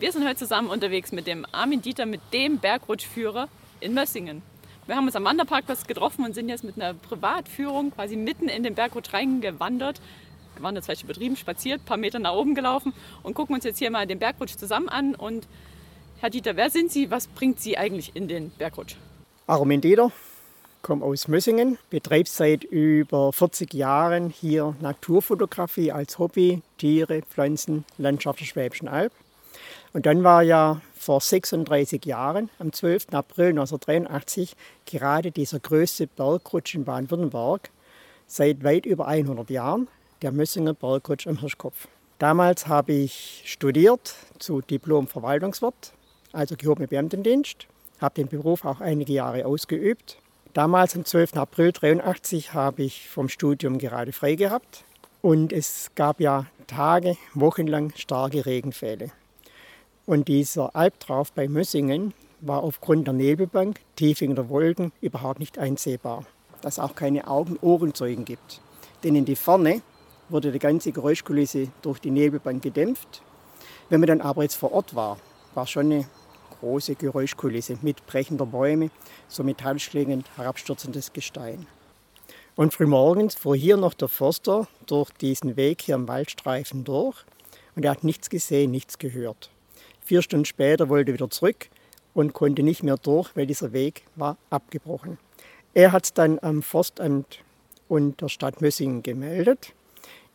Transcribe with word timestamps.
Wir 0.00 0.12
sind 0.12 0.26
heute 0.26 0.36
zusammen 0.36 0.70
unterwegs 0.70 1.12
mit 1.12 1.26
dem 1.26 1.44
Armin 1.52 1.82
Dieter, 1.82 2.06
mit 2.06 2.22
dem 2.32 2.56
Bergrutschführer 2.56 3.50
in 3.80 3.92
Mössingen. 3.92 4.40
Wir 4.86 4.96
haben 4.96 5.04
uns 5.04 5.14
am 5.14 5.24
Wanderparkplatz 5.24 5.86
getroffen 5.86 6.24
und 6.24 6.34
sind 6.34 6.48
jetzt 6.48 6.64
mit 6.64 6.76
einer 6.76 6.94
Privatführung 6.94 7.90
quasi 7.90 8.16
mitten 8.16 8.48
in 8.48 8.62
den 8.62 8.74
Bergrutsch 8.74 9.12
reingewandert 9.12 10.00
gewandert, 10.56 10.84
zum 10.84 10.92
Beispiel 10.92 11.08
betrieben, 11.08 11.36
spaziert, 11.36 11.82
ein 11.82 11.84
paar 11.84 11.98
Meter 11.98 12.18
nach 12.18 12.32
oben 12.32 12.54
gelaufen 12.54 12.94
und 13.22 13.34
gucken 13.34 13.54
uns 13.54 13.64
jetzt 13.64 13.78
hier 13.78 13.90
mal 13.90 14.06
den 14.06 14.18
Bergrutsch 14.18 14.56
zusammen 14.56 14.88
an. 14.88 15.14
Und 15.14 15.46
Herr 16.20 16.30
Dieter, 16.30 16.56
wer 16.56 16.70
sind 16.70 16.90
Sie? 16.90 17.10
Was 17.10 17.26
bringt 17.26 17.60
Sie 17.60 17.76
eigentlich 17.76 18.12
in 18.16 18.26
den 18.26 18.52
Bergrutsch? 18.52 18.96
Armin 19.46 19.82
Dieter, 19.82 20.12
komme 20.80 21.04
aus 21.04 21.28
Mössingen, 21.28 21.76
betreibe 21.90 22.26
seit 22.26 22.64
über 22.64 23.34
40 23.34 23.74
Jahren 23.74 24.30
hier 24.30 24.74
Naturfotografie 24.80 25.92
als 25.92 26.18
Hobby, 26.18 26.62
Tiere, 26.78 27.20
Pflanzen, 27.20 27.84
Landschaft 27.98 28.40
der 28.40 28.46
Schwäbischen 28.46 28.88
Alb. 28.88 29.12
Und 29.92 30.06
dann 30.06 30.22
war 30.22 30.42
ja 30.42 30.80
vor 30.94 31.20
36 31.20 32.04
Jahren, 32.04 32.48
am 32.58 32.72
12. 32.72 33.06
April 33.12 33.48
1983, 33.48 34.54
gerade 34.84 35.32
dieser 35.32 35.58
größte 35.58 36.06
Bergrutsch 36.06 36.74
in 36.74 36.84
Baden-Württemberg, 36.84 37.70
seit 38.26 38.62
weit 38.62 38.86
über 38.86 39.08
100 39.08 39.50
Jahren, 39.50 39.88
der 40.22 40.30
Mössinger 40.30 40.74
Bergrutsch 40.74 41.26
am 41.26 41.38
Hirschkopf. 41.38 41.88
Damals 42.18 42.68
habe 42.68 42.92
ich 42.92 43.42
studiert 43.46 44.14
zu 44.38 44.60
Diplom-Verwaltungswirt, 44.60 45.92
also 46.32 46.54
gehobener 46.56 46.86
Beamtendienst, 46.86 47.66
habe 48.00 48.14
den 48.14 48.28
Beruf 48.28 48.64
auch 48.64 48.80
einige 48.80 49.12
Jahre 49.12 49.46
ausgeübt. 49.46 50.18
Damals 50.52 50.94
am 50.94 51.04
12. 51.04 51.36
April 51.36 51.68
1983 51.68 52.54
habe 52.54 52.82
ich 52.82 53.08
vom 53.08 53.28
Studium 53.28 53.78
gerade 53.78 54.12
frei 54.12 54.34
gehabt 54.34 54.84
und 55.22 55.52
es 55.52 55.90
gab 55.94 56.20
ja 56.20 56.46
Tage, 56.66 57.16
wochenlang 57.34 57.92
starke 57.96 58.46
Regenfälle. 58.46 59.10
Und 60.10 60.26
dieser 60.26 60.74
Albtrauf 60.74 61.30
bei 61.30 61.46
Mössingen 61.46 62.14
war 62.40 62.64
aufgrund 62.64 63.06
der 63.06 63.14
Nebelbank, 63.14 63.78
tief 63.94 64.22
in 64.22 64.34
der 64.34 64.48
Wolken, 64.48 64.90
überhaupt 65.00 65.38
nicht 65.38 65.56
einsehbar. 65.56 66.24
Dass 66.62 66.80
auch 66.80 66.96
keine 66.96 67.28
Augen- 67.28 67.60
Ohrenzeugen 67.62 68.24
gibt. 68.24 68.60
Denn 69.04 69.14
in 69.14 69.24
die 69.24 69.36
Ferne 69.36 69.82
wurde 70.28 70.50
die 70.50 70.58
ganze 70.58 70.90
Geräuschkulisse 70.90 71.68
durch 71.82 72.00
die 72.00 72.10
Nebelbank 72.10 72.60
gedämpft. 72.60 73.22
Wenn 73.88 74.00
man 74.00 74.08
dann 74.08 74.20
aber 74.20 74.42
jetzt 74.42 74.56
vor 74.56 74.72
Ort 74.72 74.96
war, 74.96 75.16
war 75.54 75.68
schon 75.68 75.92
eine 75.92 76.08
große 76.58 76.96
Geräuschkulisse 76.96 77.78
mit 77.80 78.04
brechender 78.08 78.46
Bäume, 78.46 78.90
so 79.28 79.44
metallschlingend 79.44 80.26
herabstürzendes 80.36 81.12
Gestein. 81.12 81.68
Und 82.56 82.74
frühmorgens 82.74 83.36
fuhr 83.36 83.54
hier 83.54 83.76
noch 83.76 83.94
der 83.94 84.08
Förster 84.08 84.66
durch 84.86 85.12
diesen 85.12 85.54
Weg 85.54 85.82
hier 85.82 85.94
im 85.94 86.08
Waldstreifen 86.08 86.82
durch 86.82 87.24
und 87.76 87.84
er 87.84 87.92
hat 87.92 88.02
nichts 88.02 88.28
gesehen, 88.28 88.72
nichts 88.72 88.98
gehört. 88.98 89.50
Vier 90.04 90.22
Stunden 90.22 90.44
später 90.44 90.88
wollte 90.88 91.12
er 91.12 91.14
wieder 91.14 91.30
zurück 91.30 91.68
und 92.14 92.32
konnte 92.32 92.62
nicht 92.62 92.82
mehr 92.82 92.96
durch, 92.96 93.34
weil 93.36 93.46
dieser 93.46 93.72
Weg 93.72 94.02
war 94.16 94.36
abgebrochen. 94.50 95.18
Er 95.74 95.92
hat 95.92 96.04
es 96.04 96.12
dann 96.12 96.38
am 96.40 96.62
Forstamt 96.62 97.38
und 97.88 98.20
der 98.20 98.28
Stadt 98.28 98.60
Mössingen 98.60 99.02
gemeldet 99.02 99.72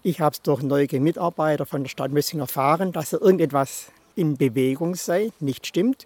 ich 0.05 0.21
habe 0.21 0.33
es 0.33 0.41
durch 0.43 0.61
neue 0.61 0.87
Mitarbeiter 0.99 1.65
von 1.65 1.81
der 1.81 1.89
Stadt 1.89 2.11
Mössing 2.11 2.39
erfahren, 2.39 2.91
dass 2.91 3.11
er 3.11 3.23
irgendetwas 3.23 3.91
in 4.15 4.37
Bewegung 4.37 4.93
sei, 4.93 5.31
nicht 5.39 5.65
stimmt. 5.65 6.05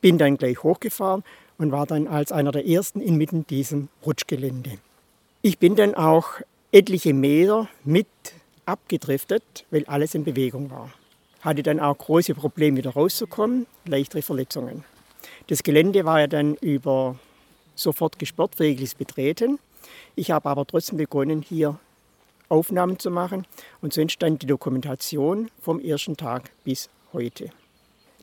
Bin 0.00 0.18
dann 0.18 0.36
gleich 0.36 0.64
hochgefahren 0.64 1.22
und 1.56 1.70
war 1.70 1.86
dann 1.86 2.08
als 2.08 2.32
einer 2.32 2.50
der 2.50 2.66
ersten 2.66 3.00
inmitten 3.00 3.46
diesem 3.46 3.86
Rutschgelände. 4.04 4.78
Ich 5.42 5.60
bin 5.60 5.76
dann 5.76 5.94
auch 5.94 6.40
etliche 6.72 7.14
Meter 7.14 7.68
mit 7.84 8.08
abgedriftet, 8.64 9.64
weil 9.70 9.84
alles 9.84 10.16
in 10.16 10.24
Bewegung 10.24 10.68
war. 10.72 10.90
Hatte 11.46 11.62
dann 11.62 11.78
auch 11.78 11.96
große 11.96 12.34
Probleme 12.34 12.78
wieder 12.78 12.90
rauszukommen, 12.90 13.66
leichtere 13.84 14.20
Verletzungen. 14.20 14.82
Das 15.46 15.62
Gelände 15.62 16.04
war 16.04 16.18
ja 16.18 16.26
dann 16.26 16.56
über 16.56 17.14
sofort 17.76 18.18
gesperrt, 18.18 18.58
regelmäßig 18.58 18.96
betreten. 18.96 19.60
Ich 20.16 20.32
habe 20.32 20.48
aber 20.48 20.66
trotzdem 20.66 20.98
begonnen, 20.98 21.42
hier 21.42 21.78
Aufnahmen 22.48 22.98
zu 22.98 23.12
machen. 23.12 23.46
Und 23.80 23.92
so 23.92 24.00
entstand 24.00 24.42
die 24.42 24.46
Dokumentation 24.46 25.48
vom 25.62 25.78
ersten 25.78 26.16
Tag 26.16 26.50
bis 26.64 26.88
heute. 27.12 27.50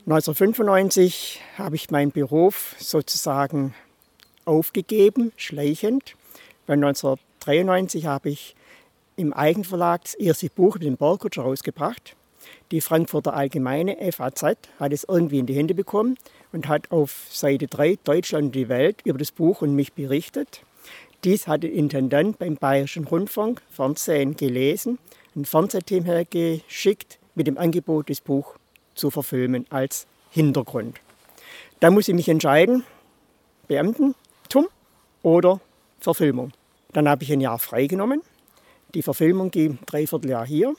1995 0.06 1.40
habe 1.58 1.78
ich 1.78 1.92
meinen 1.92 2.12
Beruf 2.12 2.76
sozusagen 2.78 3.74
aufgegeben, 4.44 5.32
schleichend. 5.38 6.18
Weil 6.68 6.76
1993 6.76 8.06
habe 8.06 8.32
ich 8.32 8.54
im 9.16 9.32
Eigenverlag 9.32 10.04
das 10.04 10.14
erste 10.16 10.50
Buch 10.50 10.74
mit 10.74 10.84
dem 10.84 10.98
Bergkutsch 10.98 11.38
rausgebracht. 11.38 12.18
Die 12.74 12.82
Frankfurter 12.82 13.36
Allgemeine 13.36 13.98
FAZ 14.12 14.58
hat 14.80 14.94
es 14.94 15.06
irgendwie 15.08 15.38
in 15.38 15.46
die 15.46 15.54
Hände 15.54 15.76
bekommen 15.76 16.18
und 16.52 16.68
hat 16.68 16.90
auf 16.92 17.28
Seite 17.30 17.68
3 17.68 18.00
Deutschland 18.04 18.46
und 18.46 18.56
die 18.56 18.68
Welt 18.68 19.02
über 19.04 19.20
das 19.20 19.32
Buch 19.32 19.62
und 19.62 19.76
mich 19.76 19.94
berichtet. 19.94 20.64
Dies 21.24 21.46
hat 21.46 21.62
der 21.62 21.72
Intendant 21.72 22.40
beim 22.40 22.56
Bayerischen 22.56 23.04
Rundfunk 23.04 23.62
Fernsehen 23.70 24.36
gelesen, 24.38 24.98
ein 25.36 25.46
Fernsehteam 25.46 26.06
hergeschickt 26.06 27.20
mit 27.36 27.46
dem 27.46 27.60
Angebot, 27.60 28.10
das 28.10 28.22
Buch 28.22 28.56
zu 28.96 29.12
verfilmen 29.12 29.68
als 29.70 30.08
Hintergrund. 30.32 31.00
Da 31.80 31.92
muss 31.92 32.08
ich 32.08 32.16
mich 32.16 32.28
entscheiden, 32.28 32.84
Beamtentum 33.68 34.68
oder 35.22 35.62
Verfilmung. 36.00 36.54
Dann 36.92 37.08
habe 37.08 37.22
ich 37.24 37.32
ein 37.32 37.40
Jahr 37.40 37.60
freigenommen. 37.60 38.24
Die 38.96 39.04
Verfilmung 39.04 39.52
ging 39.52 39.78
dreiviertel 39.86 40.32
Jahr 40.32 40.48
hier, 40.48 40.74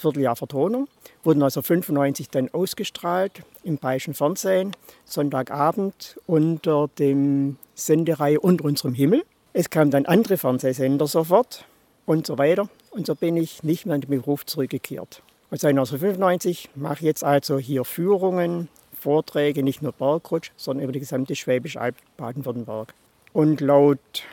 Vierteljahr 0.00 0.36
Vertonung, 0.36 0.88
wurden 1.22 1.42
also 1.42 1.62
95 1.62 2.28
dann 2.30 2.48
ausgestrahlt 2.52 3.42
im 3.62 3.78
Bayerischen 3.78 4.14
Fernsehen, 4.14 4.72
Sonntagabend 5.04 6.18
unter 6.26 6.88
dem 6.98 7.56
Sendereihe 7.74 8.40
Unter 8.40 8.64
unserem 8.64 8.94
Himmel. 8.94 9.22
Es 9.52 9.70
kamen 9.70 9.90
dann 9.90 10.06
andere 10.06 10.36
Fernsehsender 10.36 11.06
sofort 11.06 11.64
und 12.06 12.26
so 12.26 12.38
weiter. 12.38 12.68
Und 12.90 13.06
so 13.06 13.14
bin 13.14 13.36
ich 13.36 13.62
nicht 13.62 13.86
mehr 13.86 13.94
in 13.94 14.00
den 14.00 14.10
Beruf 14.10 14.46
zurückgekehrt. 14.46 15.22
Und 15.50 15.60
seit 15.60 15.70
1995 15.70 16.70
mache 16.74 16.94
ich 16.94 17.00
jetzt 17.02 17.24
also 17.24 17.58
hier 17.58 17.84
Führungen, 17.84 18.68
Vorträge, 18.92 19.62
nicht 19.62 19.82
nur 19.82 19.92
Bergrutsch, 19.92 20.52
sondern 20.56 20.84
über 20.84 20.92
die 20.92 21.00
gesamte 21.00 21.34
Schwäbische 21.34 21.80
Alb 21.80 21.96
Baden-Württemberg. 22.16 22.94
Und 23.32 23.60
laut 23.60 24.24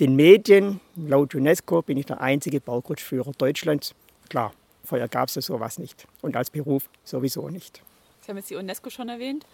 den 0.00 0.16
Medien, 0.16 0.80
laut 0.96 1.34
UNESCO, 1.34 1.82
bin 1.82 1.98
ich 1.98 2.06
der 2.06 2.20
einzige 2.20 2.60
Bergrutschführer 2.60 3.32
Deutschlands. 3.36 3.94
Klar, 4.28 4.52
vorher 4.88 5.08
gab 5.08 5.28
es 5.28 5.34
sowas 5.34 5.78
nicht. 5.78 6.06
Und 6.22 6.36
als 6.36 6.50
Beruf 6.50 6.88
sowieso 7.04 7.48
nicht. 7.48 7.82
Sie 8.22 8.30
haben 8.30 8.38
jetzt 8.38 8.50
die 8.50 8.56
UNESCO 8.56 8.90
schon 8.90 9.08
erwähnt. 9.08 9.46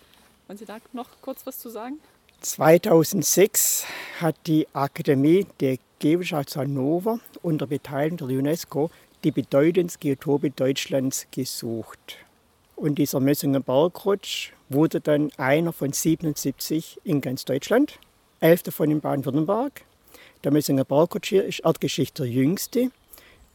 Wollen 0.46 0.58
Sie 0.58 0.64
da 0.64 0.78
noch 0.92 1.08
kurz 1.20 1.46
was 1.46 1.58
zu 1.58 1.68
sagen? 1.68 1.98
2006 2.40 3.86
hat 4.20 4.36
die 4.46 4.66
Akademie 4.74 5.46
der 5.60 5.78
Geowissenschaften 5.98 6.62
Hannover 6.62 7.18
unter 7.42 7.66
Beteiligung 7.66 8.28
der 8.28 8.38
UNESCO 8.38 8.90
die 9.24 9.30
bedeutendsten 9.30 10.00
Geotope 10.00 10.50
Deutschlands 10.50 11.26
gesucht. 11.30 12.18
Und 12.76 12.96
dieser 12.96 13.20
Mössinger 13.20 13.60
Bergrutsch 13.60 14.52
wurde 14.68 15.00
dann 15.00 15.30
einer 15.38 15.72
von 15.72 15.92
77 15.92 17.00
in 17.04 17.20
ganz 17.20 17.44
Deutschland, 17.44 17.98
elf 18.40 18.62
davon 18.62 18.90
in 18.90 19.00
Baden-Württemberg. 19.00 19.82
Der 20.42 20.52
Mössinger 20.52 20.84
Bergrutsch 20.84 21.30
hier 21.30 21.44
ist 21.44 21.60
Erdgeschichte 21.60 22.24
der 22.24 22.32
jüngste 22.32 22.90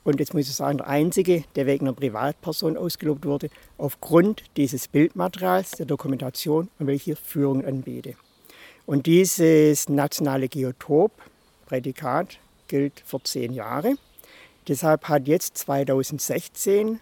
und 0.10 0.20
jetzt 0.20 0.34
muss 0.34 0.50
ich 0.50 0.56
sagen, 0.56 0.80
der 0.80 0.88
einzige, 0.88 1.44
der 1.56 1.68
wegen 1.68 1.88
einer 1.88 1.96
Privatperson 1.96 2.78
ausgelobt 2.78 3.26
wurde, 3.26 3.50
aufgrund 3.78 4.44
dieses 4.58 4.88
Bildmaterials, 4.88 5.72
der 5.72 5.86
Dokumentation 5.86 6.70
und 6.80 6.88
welche 6.88 7.16
Führungen 7.16 7.64
anbiete. 7.64 8.16
Und 8.88 9.06
dieses 9.06 9.88
nationale 9.88 10.50
Geotop, 10.50 11.12
Prädikat, 11.68 12.40
gilt 12.68 13.04
für 13.06 13.22
zehn 13.24 13.54
Jahre. 13.54 13.98
Deshalb 14.68 15.08
hat 15.08 15.28
jetzt 15.28 15.60
2016 15.60 17.00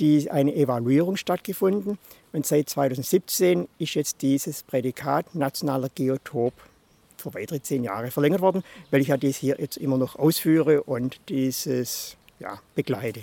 die, 0.00 0.28
eine 0.28 0.54
Evaluierung 0.54 1.16
stattgefunden 1.16 1.98
und 2.32 2.44
seit 2.44 2.68
2017 2.68 3.68
ist 3.78 3.94
jetzt 3.94 4.20
dieses 4.22 4.64
Prädikat 4.64 5.34
nationaler 5.34 5.90
Geotop 5.94 6.54
für 7.16 7.34
weitere 7.34 7.62
zehn 7.62 7.84
Jahre 7.84 8.10
verlängert 8.10 8.40
worden, 8.40 8.64
weil 8.90 9.00
ich 9.00 9.08
ja 9.08 9.16
dies 9.16 9.36
hier 9.36 9.56
jetzt 9.60 9.76
immer 9.76 9.98
noch 9.98 10.16
ausführe 10.16 10.82
und 10.82 11.20
dieses 11.28 12.16
ja, 12.42 12.58
begleite. 12.74 13.22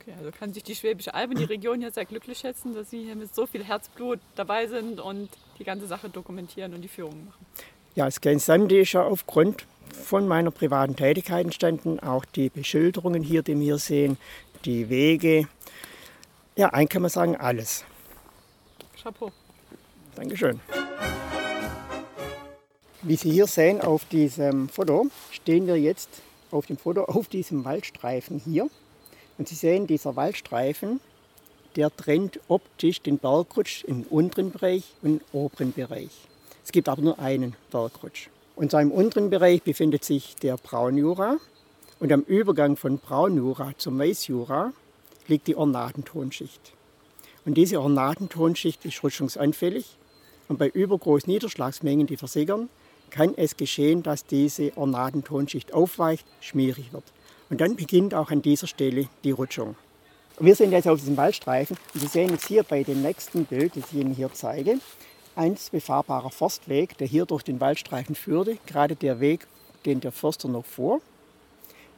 Okay, 0.00 0.14
also 0.18 0.30
kann 0.32 0.52
sich 0.52 0.64
die 0.64 0.74
Schwäbische 0.74 1.14
Alb 1.14 1.30
und 1.30 1.38
die 1.38 1.44
Region 1.44 1.80
hier 1.80 1.92
sehr 1.92 2.06
glücklich 2.06 2.38
schätzen, 2.38 2.74
dass 2.74 2.90
Sie 2.90 3.04
hier 3.04 3.14
mit 3.14 3.32
so 3.34 3.46
viel 3.46 3.62
Herzblut 3.62 4.18
dabei 4.34 4.66
sind 4.66 4.98
und 4.98 5.28
die 5.58 5.64
ganze 5.64 5.86
Sache 5.86 6.08
dokumentieren 6.08 6.74
und 6.74 6.82
die 6.82 6.88
Führung 6.88 7.26
machen. 7.26 7.46
Ja, 7.94 8.06
das 8.06 8.20
Gesamte 8.20 8.78
ist 8.78 8.92
ja 8.92 9.04
aufgrund 9.04 9.64
von 9.92 10.26
meiner 10.26 10.50
privaten 10.50 10.96
Tätigkeit 10.96 11.44
entstanden. 11.44 12.00
Auch 12.00 12.24
die 12.24 12.48
Beschilderungen 12.48 13.22
hier, 13.22 13.42
die 13.42 13.54
wir 13.54 13.62
hier 13.62 13.78
sehen, 13.78 14.18
die 14.64 14.88
Wege. 14.88 15.48
Ja, 16.56 16.70
eigentlich 16.70 16.90
kann 16.90 17.02
man 17.02 17.10
sagen, 17.10 17.36
alles. 17.36 17.84
Chapeau. 19.00 19.30
Dankeschön. 20.16 20.60
Wie 23.02 23.16
Sie 23.16 23.30
hier 23.30 23.46
sehen 23.46 23.80
auf 23.80 24.04
diesem 24.06 24.68
Foto, 24.68 25.06
stehen 25.30 25.66
wir 25.68 25.78
jetzt 25.78 26.08
auf 26.50 26.66
dem 26.66 26.76
Foto 26.76 27.04
auf 27.04 27.28
diesem 27.28 27.64
Waldstreifen 27.64 28.40
hier. 28.44 28.68
Und 29.38 29.48
Sie 29.48 29.54
sehen, 29.54 29.86
dieser 29.86 30.16
Waldstreifen, 30.16 31.00
der 31.76 31.94
trennt 31.94 32.40
optisch 32.48 33.02
den 33.02 33.18
Bergrutsch 33.18 33.84
im 33.84 34.02
unteren 34.04 34.50
Bereich 34.50 34.84
und 35.02 35.20
im 35.20 35.20
oberen 35.32 35.72
Bereich. 35.72 36.10
Es 36.64 36.72
gibt 36.72 36.88
aber 36.88 37.02
nur 37.02 37.18
einen 37.18 37.54
Bergrutsch. 37.70 38.28
Und 38.56 38.70
so 38.70 38.78
im 38.78 38.90
unteren 38.90 39.28
Bereich 39.28 39.62
befindet 39.62 40.04
sich 40.04 40.34
der 40.36 40.56
Braunjura. 40.56 41.36
Und 42.00 42.12
am 42.12 42.22
Übergang 42.22 42.76
von 42.76 42.98
Braunjura 42.98 43.72
zum 43.76 43.98
Weißjura 43.98 44.72
liegt 45.28 45.46
die 45.46 45.56
Ornatentonschicht. 45.56 46.72
Und 47.44 47.54
diese 47.54 47.80
Ornatentonschicht 47.80 48.84
ist 48.84 49.02
rutschungsanfällig. 49.02 49.96
Und 50.48 50.58
bei 50.58 50.68
übergroßen 50.68 51.30
Niederschlagsmengen, 51.30 52.06
die 52.06 52.16
versickern, 52.16 52.68
kann 53.10 53.34
es 53.36 53.56
geschehen, 53.56 54.02
dass 54.02 54.24
diese 54.24 54.76
Ornatentonschicht 54.76 55.72
aufweicht, 55.72 56.26
schmierig 56.40 56.92
wird. 56.92 57.04
Und 57.48 57.60
dann 57.60 57.76
beginnt 57.76 58.14
auch 58.14 58.30
an 58.30 58.42
dieser 58.42 58.66
Stelle 58.66 59.08
die 59.24 59.30
Rutschung. 59.30 59.76
Wir 60.38 60.54
sind 60.54 60.72
jetzt 60.72 60.88
auf 60.88 60.98
diesem 60.98 61.16
Waldstreifen 61.16 61.76
und 61.94 62.00
Sie 62.00 62.08
sehen 62.08 62.30
jetzt 62.30 62.46
hier 62.46 62.62
bei 62.62 62.82
dem 62.82 63.02
nächsten 63.02 63.46
Bild, 63.46 63.76
das 63.76 63.84
ich 63.92 64.00
Ihnen 64.00 64.14
hier 64.14 64.30
zeige, 64.32 64.78
ein 65.34 65.56
befahrbarer 65.70 66.30
Forstweg, 66.30 66.96
der 66.98 67.06
hier 67.06 67.26
durch 67.26 67.42
den 67.42 67.60
Waldstreifen 67.60 68.14
führte. 68.14 68.58
Gerade 68.66 68.96
der 68.96 69.20
Weg, 69.20 69.46
den 69.84 70.00
der 70.00 70.12
Förster 70.12 70.48
noch 70.48 70.64
vor. 70.64 71.00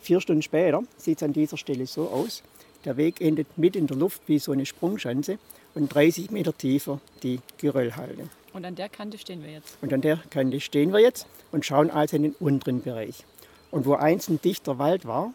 Vier 0.01 0.21
Stunden 0.21 0.43
später 0.43 0.83
sieht 0.97 1.19
es 1.19 1.23
an 1.23 1.33
dieser 1.33 1.57
Stelle 1.57 1.87
so 1.87 2.09
aus. 2.09 2.43
Der 2.85 2.97
Weg 2.97 3.21
endet 3.21 3.47
mit 3.57 3.75
in 3.75 3.87
der 3.87 3.97
Luft 3.97 4.23
wie 4.27 4.39
so 4.39 4.53
eine 4.53 4.67
Sprungschanze 4.67 5.39
und 5.75 5.93
30 5.93 6.31
Meter 6.31 6.57
tiefer 6.57 7.01
die 7.23 7.41
Geröllhalde. 7.59 8.29
Und 8.59 8.65
an 8.65 8.75
der 8.75 8.89
Kante 8.89 9.19
stehen 9.19 9.45
wir 9.45 9.53
jetzt. 9.53 9.79
Und 9.83 9.93
an 9.93 10.01
der 10.01 10.17
Kante 10.31 10.59
stehen 10.59 10.93
wir 10.93 10.99
jetzt 10.99 11.29
und 11.53 11.65
schauen 11.65 11.93
also 11.93 12.17
in 12.17 12.25
den 12.25 12.35
unteren 12.41 12.83
Bereich. 12.83 13.25
Und 13.71 13.87
wo 13.87 13.95
einst 13.95 14.31
ein 14.31 14.43
dichter 14.43 14.81
Wald 14.81 15.07
war, 15.07 15.33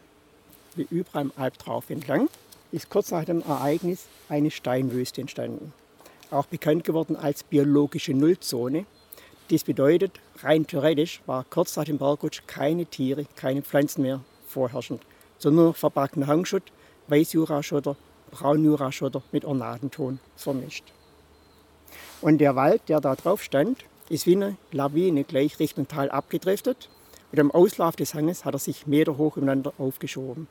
wie 0.76 0.86
überall 0.90 1.22
im 1.22 1.32
Albtrauf 1.38 1.90
entlang, 1.90 2.28
ist 2.74 2.90
kurz 2.90 3.12
nach 3.12 3.24
dem 3.24 3.42
Ereignis 3.42 4.08
eine 4.28 4.52
Steinwüste 4.52 5.22
entstanden. 5.22 5.72
Auch 6.32 6.48
bekannt 6.48 6.84
geworden 6.84 7.16
als 7.16 7.44
biologische 7.44 8.14
Nullzone. 8.14 8.86
Dies 9.50 9.64
bedeutet, 9.64 10.20
rein 10.42 10.68
theoretisch 10.68 11.22
war 11.26 11.46
kurz 11.50 11.78
nach 11.78 11.86
dem 11.86 12.00
Bergrutsch 12.00 12.42
keine 12.46 12.88
Tiere, 12.88 13.26
keine 13.38 13.62
Pflanzen 13.62 14.02
mehr 14.02 14.20
vorherrschend, 14.48 15.02
sondern 15.38 15.64
nur 15.64 15.74
verpackten 15.74 16.28
Hangschutt, 16.28 16.74
Weißjuraschotter, 17.08 17.96
Braunjuraschotter 18.32 19.24
mit 19.32 19.46
Ornatenton 19.46 20.20
vermischt. 20.36 20.92
Und 22.24 22.38
der 22.38 22.56
Wald, 22.56 22.84
der 22.88 23.02
da 23.02 23.16
drauf 23.16 23.44
stand, 23.44 23.84
ist 24.08 24.26
wie 24.28 24.38
eine 24.38 24.56
Lawine 24.72 25.26
gleich 25.26 25.60
Richtung 25.60 25.90
Tal 25.90 26.10
abgedriftet. 26.10 26.90
Und 27.34 27.40
am 27.42 27.52
Auslauf 27.52 27.98
des 27.98 28.14
Hanges 28.14 28.46
hat 28.46 28.56
er 28.56 28.60
sich 28.60 28.88
meterhoch 28.88 29.36
übereinander 29.36 29.74
aufgeschoben. 29.78 30.48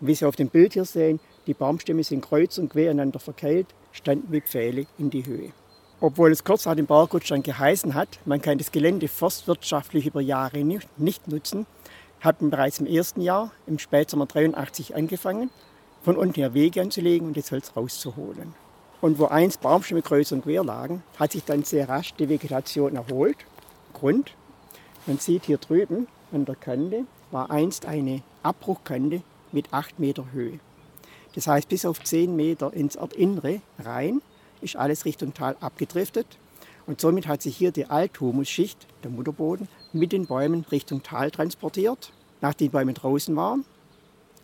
Und 0.00 0.08
wie 0.08 0.14
Sie 0.16 0.24
auf 0.24 0.34
dem 0.34 0.48
Bild 0.48 0.72
hier 0.72 0.84
sehen, 0.84 1.20
die 1.46 1.54
Baumstämme 1.54 2.02
sind 2.02 2.20
kreuz 2.20 2.58
und 2.58 2.70
quer 2.70 2.90
einander 2.90 3.20
verkeilt, 3.20 3.68
standen 3.92 4.32
wie 4.32 4.40
Pfähle 4.40 4.86
in 4.98 5.10
die 5.10 5.24
Höhe. 5.24 5.52
Obwohl 6.00 6.32
es 6.32 6.42
kurz 6.42 6.64
nach 6.64 6.74
dem 6.74 6.86
Bergrutsch 6.86 7.30
dann 7.30 7.44
geheißen 7.44 7.94
hat, 7.94 8.18
man 8.24 8.42
kann 8.42 8.58
das 8.58 8.72
Gelände 8.72 9.06
forstwirtschaftlich 9.06 10.06
über 10.06 10.20
Jahre 10.20 10.64
nicht 10.64 11.28
nutzen, 11.28 11.66
hat 12.22 12.42
man 12.42 12.50
bereits 12.50 12.80
im 12.80 12.86
ersten 12.86 13.20
Jahr, 13.20 13.52
im 13.68 13.78
Spätsommer 13.78 14.26
83, 14.26 14.96
angefangen, 14.96 15.50
von 16.02 16.16
unten 16.16 16.40
her 16.40 16.54
Wege 16.54 16.80
anzulegen 16.80 17.28
und 17.28 17.36
das 17.36 17.52
Holz 17.52 17.76
rauszuholen. 17.76 18.63
Und 19.04 19.18
wo 19.18 19.26
einst 19.26 19.60
Baumstämme 19.60 20.00
kreuz 20.00 20.32
und 20.32 20.44
quer 20.44 20.64
lagen, 20.64 21.02
hat 21.18 21.32
sich 21.32 21.44
dann 21.44 21.62
sehr 21.62 21.90
rasch 21.90 22.14
die 22.14 22.30
Vegetation 22.30 22.96
erholt. 22.96 23.36
Grund, 23.92 24.32
man 25.04 25.18
sieht 25.18 25.44
hier 25.44 25.58
drüben 25.58 26.08
an 26.32 26.46
der 26.46 26.54
Kante, 26.54 27.04
war 27.30 27.50
einst 27.50 27.84
eine 27.84 28.22
Abbruchkante 28.42 29.20
mit 29.52 29.74
8 29.74 29.98
Meter 29.98 30.32
Höhe. 30.32 30.58
Das 31.34 31.46
heißt, 31.46 31.68
bis 31.68 31.84
auf 31.84 32.02
10 32.02 32.34
Meter 32.34 32.72
ins 32.72 32.96
Erdinnere 32.96 33.60
rein 33.78 34.22
ist 34.62 34.76
alles 34.76 35.04
Richtung 35.04 35.34
Tal 35.34 35.54
abgedriftet. 35.60 36.38
Und 36.86 36.98
somit 36.98 37.28
hat 37.28 37.42
sich 37.42 37.58
hier 37.58 37.72
die 37.72 37.84
Althumusschicht, 37.84 38.86
der 39.02 39.10
Mutterboden, 39.10 39.68
mit 39.92 40.12
den 40.12 40.24
Bäumen 40.24 40.64
Richtung 40.72 41.02
Tal 41.02 41.30
transportiert. 41.30 42.10
Nachdem 42.40 42.68
die 42.68 42.72
Bäume 42.72 42.94
draußen 42.94 43.36
waren, 43.36 43.66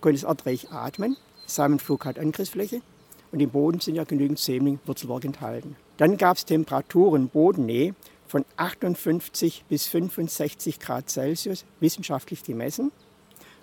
konnte 0.03 0.17
es 0.17 0.25
erdreich 0.25 0.71
atmen. 0.71 1.17
Samenflug 1.47 2.05
hat 2.05 2.19
Angriffsfläche 2.19 2.83
und 3.33 3.41
im 3.41 3.51
Boden 3.51 3.81
sind 3.81 3.95
ja 3.95 4.05
genügend 4.05 4.39
Sämling, 4.39 4.81
Wurzelwerk 4.87 5.25
enthalten. 5.25 5.77
Dann 5.97 6.17
gab 6.17 6.37
es 6.37 6.45
Temperaturen, 6.45 7.29
Bodennähe 7.29 7.95
von 8.27 8.45
58 8.57 9.65
bis 9.69 9.87
65 9.89 10.79
Grad 10.79 11.11
Celsius, 11.11 11.65
wissenschaftlich 11.81 12.43
gemessen. 12.43 12.93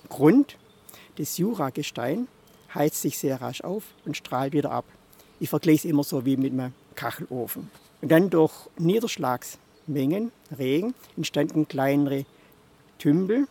Grund, 0.09 0.57
das 1.17 1.37
Juragestein 1.37 2.27
heizt 2.73 3.01
sich 3.01 3.17
sehr 3.17 3.41
rasch 3.41 3.61
auf 3.61 3.83
und 4.05 4.15
strahlt 4.15 4.53
wieder 4.53 4.71
ab. 4.71 4.85
Ich 5.39 5.49
vergleiche 5.49 5.79
es 5.79 5.85
immer 5.85 6.03
so 6.03 6.25
wie 6.25 6.37
mit 6.37 6.53
einem 6.53 6.73
Kachelofen. 6.95 7.69
Und 8.01 8.11
dann 8.11 8.29
durch 8.29 8.53
Niederschlagsmengen, 8.77 10.31
Regen, 10.57 10.93
entstanden 11.15 11.67
kleinere 11.67 12.25
Tümpel, 12.99 13.47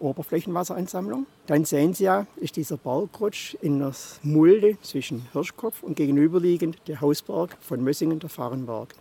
Oberflächenwasseransammlung. 0.00 1.26
Dann 1.46 1.64
sehen 1.64 1.94
Sie 1.94 2.04
ja, 2.04 2.26
ist 2.36 2.56
dieser 2.56 2.76
Bergrutsch 2.76 3.54
in 3.60 3.78
der 3.78 3.92
Mulde 4.22 4.78
zwischen 4.82 5.26
Hirschkopf 5.32 5.82
und 5.82 5.96
gegenüberliegend 5.96 6.76
der 6.86 7.00
Hausberg 7.00 7.56
von 7.60 7.82
Mössingen, 7.82 8.18
der 8.18 8.28
Fahrenberg. 8.28 8.94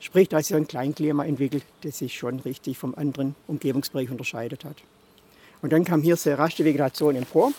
Sprich, 0.00 0.28
da 0.28 0.38
ist 0.38 0.48
ja 0.48 0.56
ein 0.56 0.66
Kleinklima 0.66 1.24
entwickelt, 1.24 1.64
das 1.82 1.98
sich 1.98 2.16
schon 2.16 2.40
richtig 2.40 2.78
vom 2.78 2.94
anderen 2.94 3.34
Umgebungsbereich 3.48 4.10
unterscheidet 4.10 4.64
hat. 4.64 4.76
Und 5.62 5.72
dann 5.72 5.84
kam 5.84 6.02
hier 6.02 6.16
sehr 6.16 6.38
rasch 6.38 6.54
die 6.56 6.64
Vegetation 6.64 7.16
empor. 7.16 7.52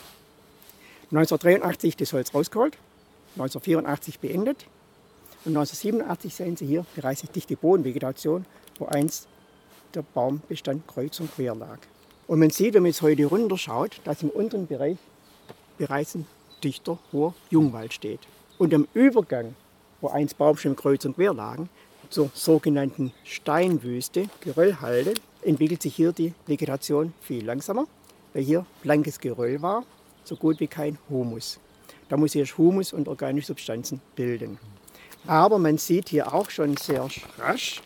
1983 1.12 1.98
das 1.98 2.14
Holz 2.14 2.34
rausgeholt, 2.34 2.78
1984 3.36 4.20
beendet 4.20 4.66
und 5.44 5.58
1987 5.58 6.34
sehen 6.34 6.56
Sie 6.56 6.66
hier 6.66 6.86
bereits 6.96 7.22
eine 7.24 7.32
dichte 7.32 7.56
Bodenvegetation, 7.56 8.46
wo 8.78 8.86
einst 8.86 9.28
der 9.94 10.04
Baumbestand 10.04 10.88
kreuz 10.88 11.20
und 11.20 11.34
quer 11.34 11.56
lag. 11.56 11.80
Und 12.32 12.40
man 12.40 12.50
sieht, 12.50 12.76
wenn 12.76 12.84
man 12.84 12.92
jetzt 12.92 13.02
heute 13.02 13.26
runterschaut, 13.26 14.00
dass 14.06 14.24
im 14.24 14.30
unteren 14.30 14.66
Bereich 14.66 14.96
bereits 15.78 16.16
ein 16.16 16.26
dichter, 16.64 16.98
hoher 17.12 17.34
Jungwald 17.50 17.92
steht. 17.92 18.22
Und 18.58 18.74
am 18.74 18.88
Übergang, 18.94 19.54
wo 20.00 20.08
einst 20.08 20.38
Baumstämme 20.38 20.76
kreuz 20.76 21.04
und 21.04 21.16
quer 21.16 21.34
lagen, 21.34 21.68
zur 22.10 22.32
sogenannten 22.34 23.12
Steinwüste, 23.26 24.30
Geröllhalde, 24.40 25.16
entwickelt 25.42 25.82
sich 25.82 25.94
hier 25.94 26.14
die 26.14 26.34
Vegetation 26.48 27.14
viel 27.20 27.44
langsamer, 27.44 27.86
weil 28.34 28.44
hier 28.44 28.66
blankes 28.82 29.20
Geröll 29.20 29.62
war 29.62 29.84
so 30.24 30.38
gut 30.38 30.62
wie 30.62 30.68
kein 30.68 30.98
Humus. 31.10 31.60
Da 32.08 32.16
muss 32.16 32.34
erst 32.34 32.58
Humus 32.58 32.94
und 32.94 33.10
organische 33.10 33.48
Substanzen 33.48 34.00
bilden. 34.16 34.58
Aber 35.28 35.60
man 35.60 35.78
sieht 35.78 36.08
hier 36.08 36.34
auch 36.34 36.50
schon 36.50 36.78
sehr 36.78 37.10
rasch 37.38 37.82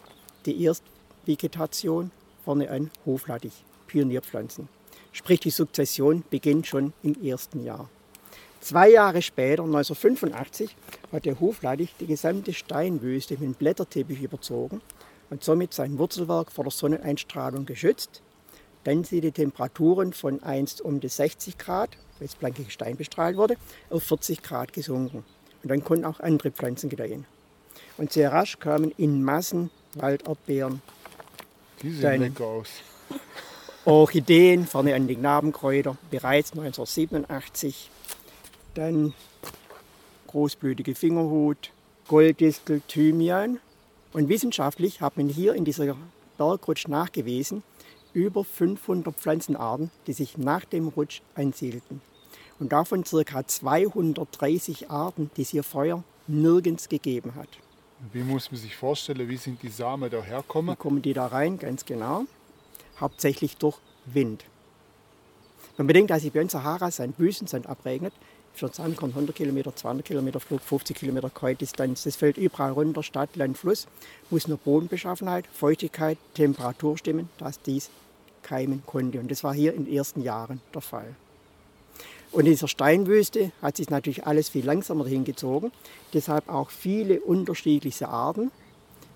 die 0.45 0.63
Erstvegetation 0.63 2.11
vorne 2.43 2.69
an 2.69 2.91
Hoflattich, 3.07 3.64
Pionierpflanzen. 3.87 4.67
Sprich, 5.11 5.39
die 5.39 5.49
Sukzession 5.49 6.23
beginnt 6.29 6.67
schon 6.67 6.93
im 7.03 7.21
ersten 7.23 7.63
Jahr. 7.63 7.89
Zwei 8.61 8.89
Jahre 8.89 9.21
später, 9.21 9.63
1985, 9.63 10.75
hat 11.11 11.25
der 11.25 11.39
Hoflattich 11.39 11.93
die 11.99 12.07
gesamte 12.07 12.53
Steinwüste 12.53 13.37
mit 13.37 13.59
Blätterteppich 13.59 14.21
überzogen 14.21 14.81
und 15.29 15.43
somit 15.43 15.73
sein 15.73 15.97
Wurzelwerk 15.97 16.51
vor 16.51 16.63
der 16.63 16.71
Sonneneinstrahlung 16.71 17.65
geschützt. 17.65 18.21
Dann 18.83 19.03
sind 19.03 19.23
die 19.23 19.31
Temperaturen 19.31 20.13
von 20.13 20.41
einst 20.43 20.81
um 20.81 20.99
die 20.99 21.09
60 21.09 21.57
Grad 21.57 21.97
weil 22.19 22.27
das 22.27 22.35
blanke 22.35 22.63
Gestein 22.63 22.95
bestrahlt 22.95 23.37
wurde, 23.37 23.57
auf 23.89 24.03
40 24.03 24.41
Grad 24.41 24.73
gesunken. 24.73 25.23
Und 25.63 25.69
dann 25.69 25.83
konnten 25.83 26.05
auch 26.05 26.19
andere 26.19 26.51
Pflanzen 26.51 26.89
gedeihen. 26.89 27.25
Und 27.97 28.11
sehr 28.11 28.31
rasch 28.31 28.59
kamen 28.59 28.91
in 28.97 29.23
Massen 29.23 29.69
Walderdbeeren. 29.95 30.81
Die 31.81 31.91
sehen 31.91 32.21
lecker 32.21 32.45
aus. 32.45 32.69
Orchideen, 33.85 34.65
vorne 34.65 34.95
an 34.95 35.07
die 35.07 35.15
Knabenkräuter, 35.15 35.95
bereits 36.09 36.53
1987. 36.53 37.91
Dann 38.73 39.13
großblütige 40.25 40.95
Fingerhut, 40.95 41.69
Golddistel, 42.07 42.81
Thymian. 42.87 43.59
Und 44.11 44.27
wissenschaftlich 44.27 45.01
hat 45.01 45.17
man 45.17 45.29
hier 45.29 45.53
in 45.53 45.65
dieser 45.65 45.95
Bergrutsch 46.39 46.87
nachgewiesen, 46.87 47.61
über 48.13 48.43
500 48.43 49.15
Pflanzenarten, 49.15 49.91
die 50.07 50.13
sich 50.13 50.35
nach 50.35 50.65
dem 50.65 50.87
Rutsch 50.87 51.21
ansiedelten. 51.35 52.01
Und 52.59 52.71
davon 52.71 53.03
ca. 53.03 53.45
230 53.45 54.89
Arten, 54.89 55.29
die 55.37 55.43
es 55.43 55.49
hier 55.49 55.63
vorher 55.63 56.03
nirgends 56.25 56.89
gegeben 56.89 57.35
hat. 57.35 57.49
Wie 58.11 58.23
muss 58.23 58.51
man 58.51 58.59
sich 58.59 58.75
vorstellen, 58.75 59.29
wie 59.29 59.37
sind 59.37 59.61
die 59.61 59.69
Samen 59.69 60.09
da 60.09 60.23
herkommen? 60.23 60.73
Wie 60.73 60.77
kommen 60.79 61.01
die 61.03 61.13
da 61.13 61.27
rein? 61.27 61.59
Ganz 61.59 61.85
genau. 61.85 62.25
Hauptsächlich 62.99 63.57
durch 63.57 63.77
Wind. 64.05 64.45
Man 65.77 65.87
bedenkt, 65.87 66.11
dass 66.11 66.21
sich 66.21 66.31
bei 66.31 66.41
uns 66.41 66.53
Sahara 66.53 66.91
sein 66.91 67.13
Wüstensand 67.17 67.67
abregnet, 67.67 68.13
für 68.55 68.69
Sandkorn 68.69 69.11
100 69.11 69.35
Kilometer, 69.35 69.75
200 69.75 70.05
Kilometer 70.05 70.39
Flug, 70.39 70.61
50 70.61 70.95
Kilometer 70.95 71.29
Kreuzdistanz. 71.29 72.03
Das 72.03 72.15
fällt 72.15 72.37
überall 72.37 72.71
runter, 72.71 73.03
Stadt, 73.03 73.35
Land, 73.35 73.57
Fluss. 73.57 73.87
Muss 74.29 74.47
nur 74.47 74.57
Bodenbeschaffenheit, 74.57 75.45
Feuchtigkeit, 75.53 76.17
Temperatur 76.33 76.97
stimmen, 76.97 77.29
dass 77.37 77.61
dies 77.61 77.89
keimen 78.43 78.83
konnte. 78.85 79.19
Und 79.19 79.29
das 79.29 79.43
war 79.43 79.53
hier 79.53 79.73
in 79.73 79.85
den 79.85 79.93
ersten 79.93 80.21
Jahren 80.21 80.61
der 80.73 80.81
Fall. 80.81 81.15
Und 82.31 82.45
in 82.45 82.51
dieser 82.51 82.67
Steinwüste 82.67 83.51
hat 83.61 83.77
sich 83.77 83.89
natürlich 83.89 84.25
alles 84.25 84.49
viel 84.49 84.65
langsamer 84.65 85.05
hingezogen. 85.05 85.71
Deshalb 86.13 86.49
auch 86.49 86.69
viele 86.69 87.19
unterschiedliche 87.21 88.09
Arten, 88.09 88.51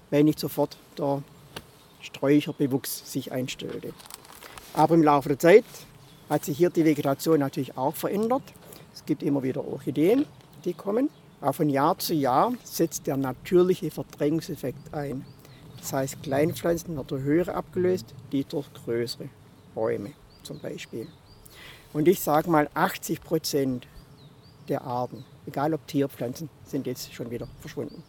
weil 0.10 0.24
nicht 0.24 0.40
sofort 0.40 0.78
der 0.98 1.22
Sträucherbewuchs 2.02 3.12
sich 3.12 3.32
einstellte. 3.32 3.94
Aber 4.74 4.96
im 4.96 5.04
Laufe 5.04 5.30
der 5.30 5.40
Zeit 5.40 5.66
hat 6.30 6.46
sich 6.46 6.58
hier 6.58 6.70
die 6.70 6.86
Vegetation 6.86 7.40
natürlich 7.40 7.78
auch 7.78 7.96
verändert. 7.96 8.44
Es 8.94 9.06
gibt 9.06 9.24
immer 9.24 9.44
wieder 9.44 9.66
Orchideen, 9.66 10.26
die 10.66 10.74
kommen. 10.74 11.10
Aber 11.42 11.54
von 11.54 11.70
Jahr 11.70 11.98
zu 11.98 12.14
Jahr 12.14 12.54
setzt 12.64 13.08
der 13.08 13.18
natürliche 13.18 13.92
Verdrängungseffekt 13.92 14.94
ein. 14.94 15.26
Das 15.80 15.94
heißt, 15.94 16.22
Kleinpflanzen 16.24 16.96
werden 16.96 17.08
durch 17.08 17.24
höhere 17.24 17.56
abgelöst, 17.56 18.14
die 18.32 18.44
durch 18.44 18.72
größere 18.74 19.30
Bäume 19.74 20.12
zum 20.44 20.60
Beispiel. 20.60 21.08
Und 21.94 22.08
ich 22.08 22.20
sage 22.20 22.50
mal, 22.50 22.70
80 22.74 23.22
Prozent 23.22 23.88
der 24.68 24.84
Arten, 24.84 25.26
egal 25.48 25.74
ob 25.74 25.88
Tierpflanzen, 25.88 26.50
sind 26.64 26.86
jetzt 26.86 27.14
schon 27.14 27.32
wieder 27.32 27.48
verschwunden. 27.60 28.04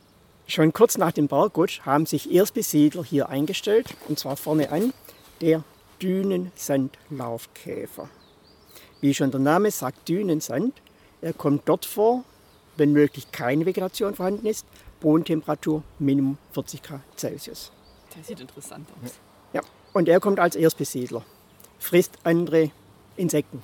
Schon 0.51 0.73
kurz 0.73 0.99
nach 0.99 1.13
dem 1.13 1.29
Bergrutsch 1.29 1.83
haben 1.83 2.07
sich 2.07 2.33
Erstbesiedler 2.33 3.05
hier 3.05 3.29
eingestellt, 3.29 3.95
und 4.09 4.19
zwar 4.19 4.37
vorne 4.37 4.73
an 4.73 4.93
der 5.41 5.63
Dünensandlaufkäfer. 6.03 8.09
Wie 9.01 9.15
schon 9.15 9.31
der 9.31 9.39
Name 9.39 9.71
sagt, 9.71 10.09
Dünensand, 10.09 10.75
er 11.21 11.35
kommt 11.35 11.69
dort 11.69 11.87
vor, 11.87 12.25
wenn 12.77 12.93
möglich 12.93 13.31
keine 13.31 13.65
Vegetation 13.65 14.17
vorhanden 14.17 14.45
ist, 14.45 14.67
Bodentemperatur 14.99 15.85
Minimum 16.01 16.37
40 16.51 16.83
Grad 16.83 17.03
Celsius. 17.17 17.71
Der 18.17 18.25
sieht 18.25 18.41
interessant 18.41 18.89
aus. 19.05 19.21
Ja, 19.53 19.61
und 19.93 20.09
er 20.09 20.19
kommt 20.19 20.41
als 20.41 20.57
Erstbesiedler, 20.57 21.25
frisst 21.79 22.19
andere 22.25 22.73
Insekten. 23.17 23.63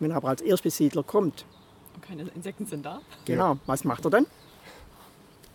Wenn 0.00 0.10
er 0.10 0.16
aber 0.16 0.30
als 0.30 0.42
Erstbesiedler 0.42 1.04
kommt. 1.04 1.46
Und 1.94 2.02
keine 2.02 2.28
Insekten 2.34 2.66
sind 2.66 2.84
da? 2.84 3.00
Genau, 3.24 3.58
was 3.66 3.84
macht 3.84 4.04
er 4.04 4.10
dann? 4.10 4.26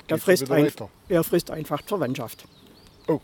Er 0.10 0.18
frisst, 0.18 0.50
ein, 0.50 0.72
er 1.08 1.24
frisst 1.24 1.52
einfach 1.52 1.84
Verwandtschaft. 1.84 2.46
Oh. 3.08 3.20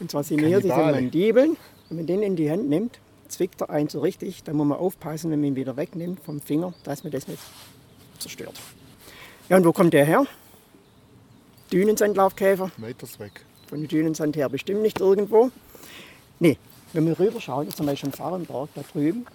Und 0.00 0.10
zwar 0.10 0.24
sind 0.24 0.40
hier 0.40 0.60
diese 0.60 0.74
Mandibeln. 0.74 1.56
Wenn 1.88 1.96
man 1.98 2.06
den 2.06 2.22
in 2.22 2.36
die 2.36 2.50
Hand 2.50 2.68
nimmt, 2.68 2.98
zwickt 3.28 3.60
er 3.60 3.70
einen 3.70 3.88
so 3.88 4.00
richtig. 4.00 4.42
Da 4.42 4.52
muss 4.52 4.66
man 4.66 4.78
aufpassen, 4.78 5.30
wenn 5.30 5.40
man 5.40 5.50
ihn 5.50 5.56
wieder 5.56 5.76
wegnimmt 5.76 6.20
vom 6.20 6.40
Finger, 6.40 6.74
dass 6.82 7.04
man 7.04 7.12
das 7.12 7.28
nicht 7.28 7.40
zerstört. 8.18 8.58
Ja, 9.48 9.56
und 9.56 9.64
wo 9.64 9.72
kommt 9.72 9.94
der 9.94 10.04
her? 10.04 10.26
Dünensandlaufkäfer. 11.72 12.70
Meters 12.76 13.18
weg. 13.20 13.44
Von 13.68 13.80
den 13.80 13.88
Dünensand 13.88 14.36
her 14.36 14.48
bestimmt 14.48 14.82
nicht 14.82 15.00
irgendwo. 15.00 15.50
Nee, 16.40 16.58
wenn 16.92 17.06
wir 17.06 17.18
rüberschauen, 17.18 17.70
zum 17.70 17.86
Beispiel 17.86 18.08
im 18.08 18.12
Fahrenberg 18.14 18.68
da 18.74 18.82
drüben, 18.92 19.26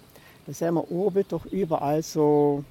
da 0.46 0.52
sehen 0.52 0.74
wir 0.74 0.90
oben 0.90 1.24
doch 1.28 1.46
überall 1.46 2.02
so 2.02 2.64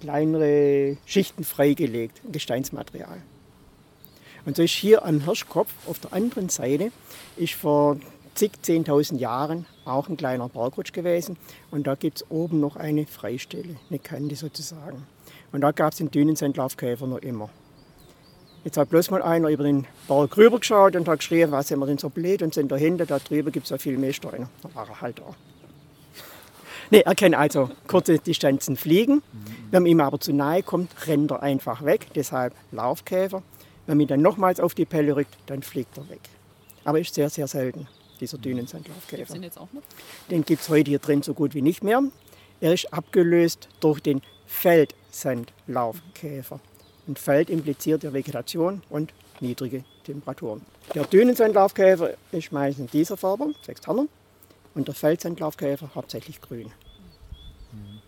kleinere 0.00 0.96
Schichten 1.06 1.44
freigelegt, 1.44 2.20
Gesteinsmaterial. 2.30 3.22
Und 4.46 4.56
so 4.56 4.62
ist 4.62 4.72
hier 4.72 5.04
am 5.04 5.20
Hirschkopf 5.20 5.72
auf 5.86 5.98
der 5.98 6.12
anderen 6.12 6.48
Seite 6.48 6.90
ist 7.36 7.54
vor 7.54 7.98
zig, 8.34 8.52
zehntausend 8.62 9.20
Jahren 9.20 9.66
auch 9.84 10.08
ein 10.08 10.16
kleiner 10.16 10.48
Bergrutsch 10.48 10.92
gewesen. 10.92 11.36
Und 11.70 11.86
da 11.86 11.96
gibt 11.96 12.18
es 12.18 12.30
oben 12.30 12.60
noch 12.60 12.76
eine 12.76 13.04
Freistelle, 13.04 13.76
eine 13.90 13.98
Kante 13.98 14.36
sozusagen. 14.36 15.06
Und 15.52 15.62
da 15.62 15.72
gab 15.72 15.92
es 15.92 15.98
den 15.98 16.10
Dünensandlaufkäfer 16.10 17.06
noch 17.06 17.18
immer. 17.18 17.50
Jetzt 18.64 18.76
hat 18.76 18.90
bloß 18.90 19.10
mal 19.10 19.22
einer 19.22 19.48
über 19.48 19.64
den 19.64 19.86
Berg 20.06 20.36
rüber 20.36 20.60
geschaut 20.60 20.94
und 20.94 21.08
hat 21.08 21.18
geschrien, 21.18 21.50
was 21.50 21.68
sind 21.68 21.78
wir 21.78 21.86
denn 21.86 21.98
so 21.98 22.10
blöd 22.10 22.42
und 22.42 22.54
sind 22.54 22.70
dahinter, 22.70 23.06
da 23.06 23.18
drüben 23.18 23.50
gibt 23.50 23.64
es 23.64 23.70
ja 23.70 23.78
viel 23.78 23.98
mehr 23.98 24.12
Steine. 24.12 24.48
Da 24.62 24.74
war 24.74 24.88
er 24.88 25.00
halt 25.00 25.18
da. 25.18 25.34
Nee, 26.90 27.00
er 27.00 27.14
kann 27.14 27.34
also 27.34 27.70
kurze 27.86 28.18
Distanzen 28.18 28.76
fliegen. 28.76 29.22
Wenn 29.70 29.82
man 29.82 29.92
ihm 29.92 30.00
aber 30.00 30.18
zu 30.18 30.32
nahe 30.32 30.62
kommt, 30.62 30.90
rennt 31.06 31.30
er 31.30 31.42
einfach 31.42 31.84
weg. 31.84 32.06
Deshalb 32.14 32.54
Laufkäfer. 32.72 33.42
Wenn 33.86 33.98
man 33.98 34.02
ihn 34.02 34.08
dann 34.08 34.22
nochmals 34.22 34.58
auf 34.60 34.74
die 34.74 34.86
Pelle 34.86 35.16
rückt, 35.16 35.36
dann 35.46 35.62
fliegt 35.62 35.96
er 35.98 36.08
weg. 36.08 36.20
Aber 36.84 37.00
ist 37.00 37.14
sehr, 37.14 37.28
sehr 37.28 37.46
selten, 37.46 37.86
dieser 38.20 38.38
Dünensandlaufkäfer. 38.38 39.34
Den 39.34 39.42
jetzt 39.42 39.58
auch 39.58 39.68
noch? 39.72 39.82
Den 40.30 40.44
gibt 40.44 40.62
es 40.62 40.68
heute 40.68 40.90
hier 40.90 40.98
drin 40.98 41.22
so 41.22 41.34
gut 41.34 41.54
wie 41.54 41.62
nicht 41.62 41.84
mehr. 41.84 42.02
Er 42.60 42.74
ist 42.74 42.92
abgelöst 42.92 43.68
durch 43.80 44.00
den 44.00 44.20
Feldsandlaufkäfer. 44.46 46.60
Und 47.06 47.18
Feld 47.18 47.50
impliziert 47.50 48.04
ja 48.04 48.12
Vegetation 48.12 48.82
und 48.90 49.12
niedrige 49.40 49.84
Temperaturen. 50.04 50.62
Der 50.94 51.04
Dünensandlaufkäfer 51.04 52.10
ist 52.32 52.52
meistens 52.52 52.90
dieser 52.90 53.16
Farbe, 53.16 53.54
sechs 53.62 53.80
Tanner. 53.80 54.06
Und 54.78 54.86
der 54.86 54.94
Feldsandlaufkäfer 54.94 55.90
hauptsächlich 55.96 56.40
grün. 56.40 56.70
Mhm. 57.72 58.00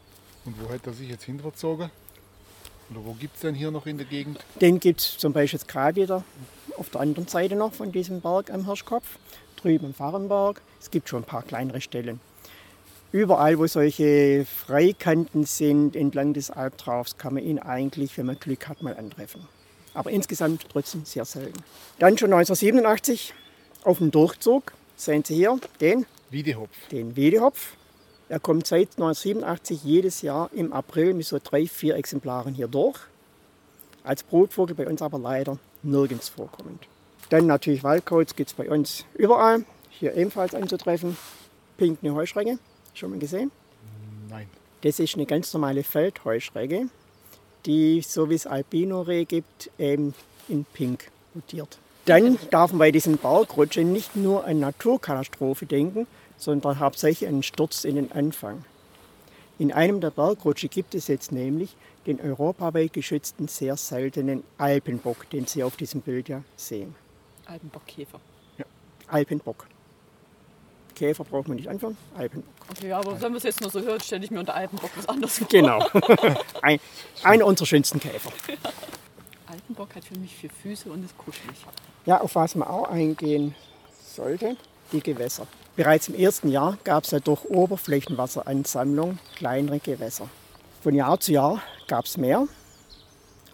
Und 0.44 0.54
wo 0.62 0.72
hat 0.72 0.86
er 0.86 0.92
sich 0.92 1.08
jetzt 1.08 1.24
hinterzogen? 1.24 1.90
Oder 2.92 3.04
wo 3.04 3.12
gibt 3.14 3.34
es 3.34 3.40
denn 3.40 3.56
hier 3.56 3.72
noch 3.72 3.86
in 3.86 3.98
der 3.98 4.06
Gegend? 4.06 4.38
Den 4.60 4.78
gibt 4.78 5.00
es 5.00 5.18
zum 5.18 5.32
Beispiel 5.32 5.58
jetzt 5.58 5.66
gerade 5.66 6.00
wieder 6.00 6.22
auf 6.76 6.88
der 6.90 7.00
anderen 7.00 7.26
Seite 7.26 7.56
noch 7.56 7.72
von 7.72 7.90
diesem 7.90 8.20
Berg 8.20 8.52
am 8.52 8.66
Hirschkopf, 8.66 9.18
drüben 9.56 9.86
im 9.86 9.94
Fahrenberg. 9.94 10.62
Es 10.80 10.92
gibt 10.92 11.08
schon 11.08 11.22
ein 11.22 11.26
paar 11.26 11.42
kleinere 11.42 11.80
Stellen. 11.80 12.20
Überall, 13.10 13.58
wo 13.58 13.66
solche 13.66 14.46
Freikanten 14.46 15.46
sind 15.46 15.96
entlang 15.96 16.34
des 16.34 16.52
Albtraufs, 16.52 17.18
kann 17.18 17.34
man 17.34 17.42
ihn 17.42 17.58
eigentlich, 17.58 18.16
wenn 18.16 18.26
man 18.26 18.38
Glück 18.38 18.68
hat, 18.68 18.80
mal 18.80 18.96
antreffen. 18.96 19.48
Aber 19.92 20.12
insgesamt 20.12 20.66
trotzdem 20.70 21.04
sehr 21.04 21.24
selten. 21.24 21.64
Dann 21.98 22.16
schon 22.16 22.32
1987 22.32 23.34
auf 23.82 23.98
dem 23.98 24.12
Durchzug, 24.12 24.72
sehen 24.94 25.24
Sie 25.24 25.34
hier 25.34 25.58
den 25.80 26.06
Wiedehopf. 26.30 26.88
Den 26.90 27.16
Wiedehopf. 27.16 27.74
Er 28.28 28.38
kommt 28.38 28.66
seit 28.66 28.90
1987 28.90 29.82
jedes 29.82 30.22
Jahr 30.22 30.50
im 30.52 30.72
April 30.72 31.14
mit 31.14 31.26
so 31.26 31.38
drei, 31.42 31.66
vier 31.66 31.96
Exemplaren 31.96 32.54
hier 32.54 32.68
durch. 32.68 32.98
Als 34.04 34.22
Brutvogel 34.22 34.76
bei 34.76 34.86
uns 34.86 35.02
aber 35.02 35.18
leider 35.18 35.58
nirgends 35.82 36.28
vorkommend. 36.28 36.86
Dann 37.30 37.46
natürlich 37.46 37.82
Waldkauz 37.82 38.36
gibt 38.36 38.50
es 38.50 38.54
bei 38.54 38.70
uns 38.70 39.04
überall. 39.14 39.64
Hier 39.88 40.14
ebenfalls 40.14 40.54
anzutreffen. 40.54 41.16
Pinkne 41.76 42.14
Heuschrecke. 42.14 42.58
Schon 42.94 43.10
mal 43.10 43.18
gesehen? 43.18 43.50
Nein. 44.28 44.48
Das 44.82 45.00
ist 45.00 45.14
eine 45.14 45.26
ganz 45.26 45.52
normale 45.52 45.82
Feldheuschrecke, 45.82 46.88
die, 47.66 48.00
so 48.00 48.30
wie 48.30 48.34
es 48.34 48.46
Albino-Reh 48.46 49.24
gibt, 49.24 49.70
eben 49.78 50.14
in 50.48 50.64
Pink 50.64 51.10
mutiert. 51.34 51.78
Dann 52.06 52.38
darf 52.50 52.70
man 52.70 52.78
bei 52.78 52.90
diesem 52.90 53.18
Bergrutschen 53.18 53.92
nicht 53.92 54.16
nur 54.16 54.44
an 54.44 54.60
Naturkatastrophe 54.60 55.66
denken, 55.66 56.06
sondern 56.40 56.80
hauptsächlich 56.80 57.28
einen 57.28 57.42
Sturz 57.42 57.84
in 57.84 57.94
den 57.94 58.10
Anfang. 58.10 58.64
In 59.58 59.72
einem 59.72 60.00
der 60.00 60.10
Bergrutsche 60.10 60.68
gibt 60.68 60.94
es 60.94 61.06
jetzt 61.06 61.32
nämlich 61.32 61.76
den 62.06 62.18
europaweit 62.18 62.94
geschützten, 62.94 63.46
sehr 63.46 63.76
seltenen 63.76 64.42
Alpenbock, 64.56 65.28
den 65.30 65.46
Sie 65.46 65.62
auf 65.62 65.76
diesem 65.76 66.00
Bild 66.00 66.30
ja 66.30 66.42
sehen. 66.56 66.94
Alpenbockkäfer. 67.44 68.18
Ja, 68.56 68.64
Alpenbock. 69.08 69.66
Käfer 70.94 71.24
braucht 71.24 71.48
man 71.48 71.58
nicht 71.58 71.68
anfangen, 71.68 71.98
Alpenbock. 72.16 72.50
Okay, 72.70 72.92
aber 72.92 73.12
wenn 73.20 73.32
man 73.32 73.36
es 73.36 73.42
jetzt 73.42 73.60
nur 73.60 73.70
so 73.70 73.80
hört, 73.80 74.02
stelle 74.02 74.24
ich 74.24 74.30
mir 74.30 74.40
unter 74.40 74.54
Alpenbock 74.54 74.90
was 74.96 75.08
anderes 75.08 75.38
vor. 75.38 75.48
Genau. 75.48 75.86
Ein, 76.62 76.80
einer 77.22 77.44
unserer 77.44 77.66
schönsten 77.66 78.00
Käfer. 78.00 78.32
Alpenbock 79.46 79.94
hat 79.94 80.04
für 80.04 80.18
mich 80.18 80.34
vier 80.34 80.50
Füße 80.50 80.90
und 80.90 81.04
ist 81.04 81.16
kuschelig. 81.18 81.66
Ja, 82.06 82.20
auf 82.20 82.34
was 82.34 82.54
man 82.54 82.66
auch 82.66 82.88
eingehen 82.88 83.54
sollte, 84.02 84.56
die 84.92 85.02
Gewässer. 85.02 85.46
Bereits 85.76 86.08
im 86.08 86.14
ersten 86.14 86.48
Jahr 86.48 86.78
gab 86.84 87.04
es 87.04 87.12
ja 87.12 87.20
durch 87.20 87.44
Oberflächenwasseransammlung 87.44 89.18
kleinere 89.36 89.78
Gewässer. 89.78 90.28
Von 90.82 90.94
Jahr 90.94 91.20
zu 91.20 91.32
Jahr 91.32 91.62
gab 91.86 92.06
es 92.06 92.16
mehr 92.16 92.48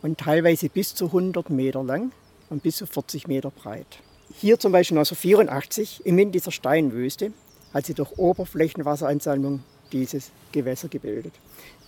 und 0.02 0.18
teilweise 0.18 0.68
bis 0.68 0.94
zu 0.94 1.06
100 1.06 1.50
Meter 1.50 1.84
lang 1.84 2.12
und 2.48 2.62
bis 2.62 2.76
zu 2.76 2.86
40 2.86 3.28
Meter 3.28 3.50
breit. 3.50 3.98
Hier 4.34 4.58
zum 4.58 4.72
Beispiel 4.72 4.96
1984 4.98 6.06
in 6.06 6.32
dieser 6.32 6.50
Steinwüste 6.50 7.32
hat 7.74 7.86
sie 7.86 7.94
durch 7.94 8.16
Oberflächenwasseransammlung 8.18 9.62
dieses 9.92 10.30
Gewässer 10.52 10.88
gebildet. 10.88 11.34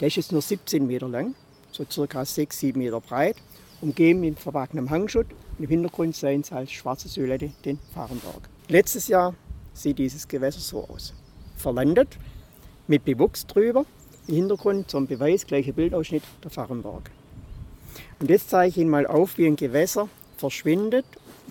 Der 0.01 0.09
ist 0.09 0.17
jetzt 0.17 0.33
nur 0.33 0.43
17 0.43 0.87
Meter 0.87 1.09
lang, 1.09 1.35
so 1.73 1.85
circa 1.91 2.25
6, 2.25 2.59
7 2.59 2.79
Meter 2.79 3.01
breit, 3.01 3.37
umgeben 3.81 4.21
mit 4.21 4.39
verwachsenem 4.39 4.91
Hangschutt 4.91 5.27
und 5.57 5.65
im 5.65 5.71
Hintergrund 5.71 6.15
sehen 6.15 6.43
Sie 6.45 6.55
als 6.55 6.71
schwarze 6.71 7.09
Silhouette 7.09 7.51
den 7.65 7.79
Fahrenberg. 7.95 8.49
Letztes 8.69 9.09
Jahr 9.09 9.35
sieht 9.79 9.99
dieses 9.99 10.27
Gewässer 10.29 10.61
so 10.61 10.85
aus. 10.89 11.15
Verlandet, 11.57 12.19
mit 12.87 13.05
Bewuchs 13.05 13.47
drüber, 13.47 13.85
im 14.27 14.35
Hintergrund 14.35 14.91
zum 14.91 15.07
Beweis, 15.07 15.47
gleicher 15.47 15.73
Bildausschnitt, 15.73 16.23
der 16.43 16.51
Fachenberg. 16.51 17.11
Und 18.21 18.31
jetzt 18.31 18.51
zeige 18.51 18.71
ich 18.71 18.77
Ihnen 18.77 18.91
mal 18.91 19.07
auf, 19.07 19.39
wie 19.39 19.47
ein 19.47 19.57
Gewässer 19.57 20.09
verschwindet, 20.37 21.05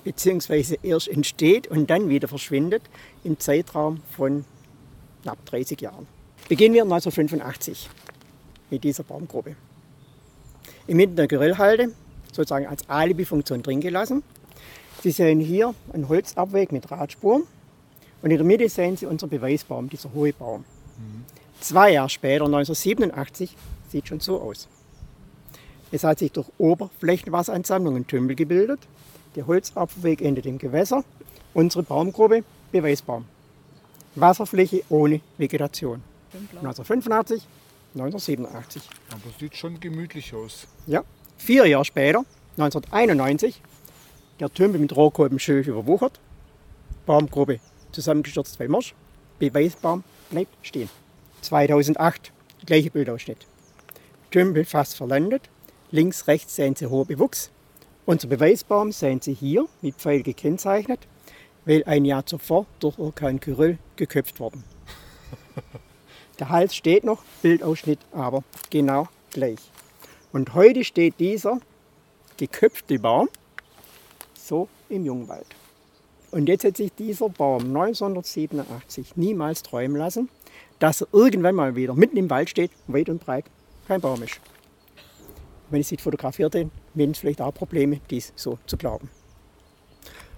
beziehungsweise 0.03 0.77
erst 0.83 1.07
entsteht 1.07 1.67
und 1.67 1.89
dann 1.89 2.09
wieder 2.09 2.27
verschwindet 2.27 2.83
im 3.23 3.39
Zeitraum 3.39 4.01
von 4.15 4.45
knapp 5.23 5.43
30 5.45 5.81
Jahren. 5.81 6.07
Beginnen 6.47 6.75
wir 6.75 6.83
1985 6.83 7.89
mit 8.69 8.83
dieser 8.83 9.03
Baumgruppe. 9.03 9.55
Im 10.87 10.97
Mitten 10.97 11.15
der 11.15 11.27
Grillhalde, 11.27 11.93
sozusagen 12.31 12.67
als 12.67 12.87
Alibi-Funktion 12.89 13.63
drin 13.63 13.81
gelassen. 13.81 14.23
Sie 15.01 15.11
sehen 15.11 15.39
hier 15.39 15.73
einen 15.91 16.07
Holzabweg 16.07 16.71
mit 16.71 16.89
Radspuren 16.91 17.43
und 18.21 18.31
in 18.31 18.37
der 18.37 18.45
Mitte 18.45 18.67
sehen 18.69 18.97
Sie 18.97 19.05
unseren 19.05 19.29
Beweisbaum, 19.29 19.89
dieser 19.89 20.11
hohe 20.13 20.33
Baum. 20.33 20.61
Mhm. 20.97 21.25
Zwei 21.59 21.93
Jahre 21.93 22.09
später, 22.09 22.45
1987, 22.45 23.55
sieht 23.89 24.07
schon 24.07 24.19
so 24.19 24.41
aus. 24.41 24.67
Es 25.91 26.03
hat 26.03 26.19
sich 26.19 26.31
durch 26.31 26.47
Oberflächenwasseransammlung 26.57 27.95
ein 27.95 28.07
Tümpel 28.07 28.35
gebildet. 28.35 28.79
Der 29.35 29.47
Holzabweg 29.47 30.21
endet 30.21 30.45
im 30.45 30.57
Gewässer. 30.57 31.03
Unsere 31.53 31.83
Baumgruppe, 31.83 32.43
Beweisbaum. 32.71 33.25
Wasserfläche 34.15 34.83
ohne 34.89 35.21
Vegetation. 35.37 36.01
1985, 36.33 37.47
1987. 37.93 38.83
Aber 39.11 39.21
sieht 39.39 39.55
schon 39.55 39.79
gemütlich 39.79 40.33
aus. 40.33 40.67
Ja. 40.85 41.03
Vier 41.37 41.67
Jahre 41.67 41.85
später, 41.85 42.25
1991, 42.57 43.61
der 44.39 44.51
Tümpel 44.51 44.81
mit 44.81 44.95
Rohkolbenschilf 44.95 45.67
überwuchert. 45.67 46.19
Baumgruppe 47.05 47.59
zusammengestürzt 47.97 48.59
bei 48.59 48.67
Marsch. 48.67 48.93
Beweisbaum 49.39 50.03
bleibt 50.29 50.55
stehen. 50.61 50.89
2008, 51.41 52.31
gleiche 52.65 52.91
Bildausschnitt. 52.91 53.47
Tümpel 54.29 54.65
fast 54.65 54.95
verlandet. 54.95 55.49
Links, 55.89 56.27
rechts 56.27 56.55
sehen 56.55 56.75
Sie 56.75 56.85
hoher 56.85 57.05
Bewuchs. 57.05 57.49
Unser 58.05 58.27
Beweisbaum 58.27 58.91
sehen 58.91 59.19
Sie 59.19 59.33
hier 59.33 59.65
mit 59.81 59.95
Pfeil 59.95 60.21
gekennzeichnet, 60.21 61.07
weil 61.65 61.83
ein 61.85 62.05
Jahr 62.05 62.25
zuvor 62.25 62.67
durch 62.79 62.99
Orkan 62.99 63.39
Kyrill 63.39 63.79
geköpft 63.95 64.39
worden. 64.39 64.63
Der 66.39 66.49
Hals 66.49 66.75
steht 66.75 67.03
noch, 67.03 67.23
Bildausschnitt 67.41 67.99
aber 68.11 68.43
genau 68.69 69.07
gleich. 69.31 69.59
Und 70.31 70.53
heute 70.53 70.83
steht 70.83 71.19
dieser 71.19 71.59
geköpfte 72.37 72.99
Baum 72.99 73.27
so 74.35 74.69
im 74.87 75.03
Jungwald. 75.03 75.56
Und 76.31 76.49
jetzt 76.49 76.65
hat 76.65 76.77
sich 76.77 76.91
dieser 76.93 77.29
Baum 77.29 77.63
1987 77.63 79.15
niemals 79.15 79.63
träumen 79.63 79.97
lassen, 79.97 80.29
dass 80.79 81.01
er 81.01 81.07
irgendwann 81.13 81.55
mal 81.55 81.75
wieder 81.75 81.93
mitten 81.93 82.17
im 82.17 82.29
Wald 82.29 82.49
steht, 82.49 82.71
weit 82.87 83.09
und 83.09 83.23
breit 83.23 83.45
kein 83.87 84.01
Baum 84.01 84.21
ist. 84.23 84.39
Wenn 85.69 85.81
ich 85.81 85.91
es 85.91 86.01
fotografiert 86.01 86.55
hätte, 86.55 86.69
wären 86.93 87.11
es 87.11 87.19
vielleicht 87.19 87.41
auch 87.41 87.53
Probleme, 87.53 87.99
dies 88.09 88.33
so 88.35 88.59
zu 88.67 88.77
glauben. 88.77 89.09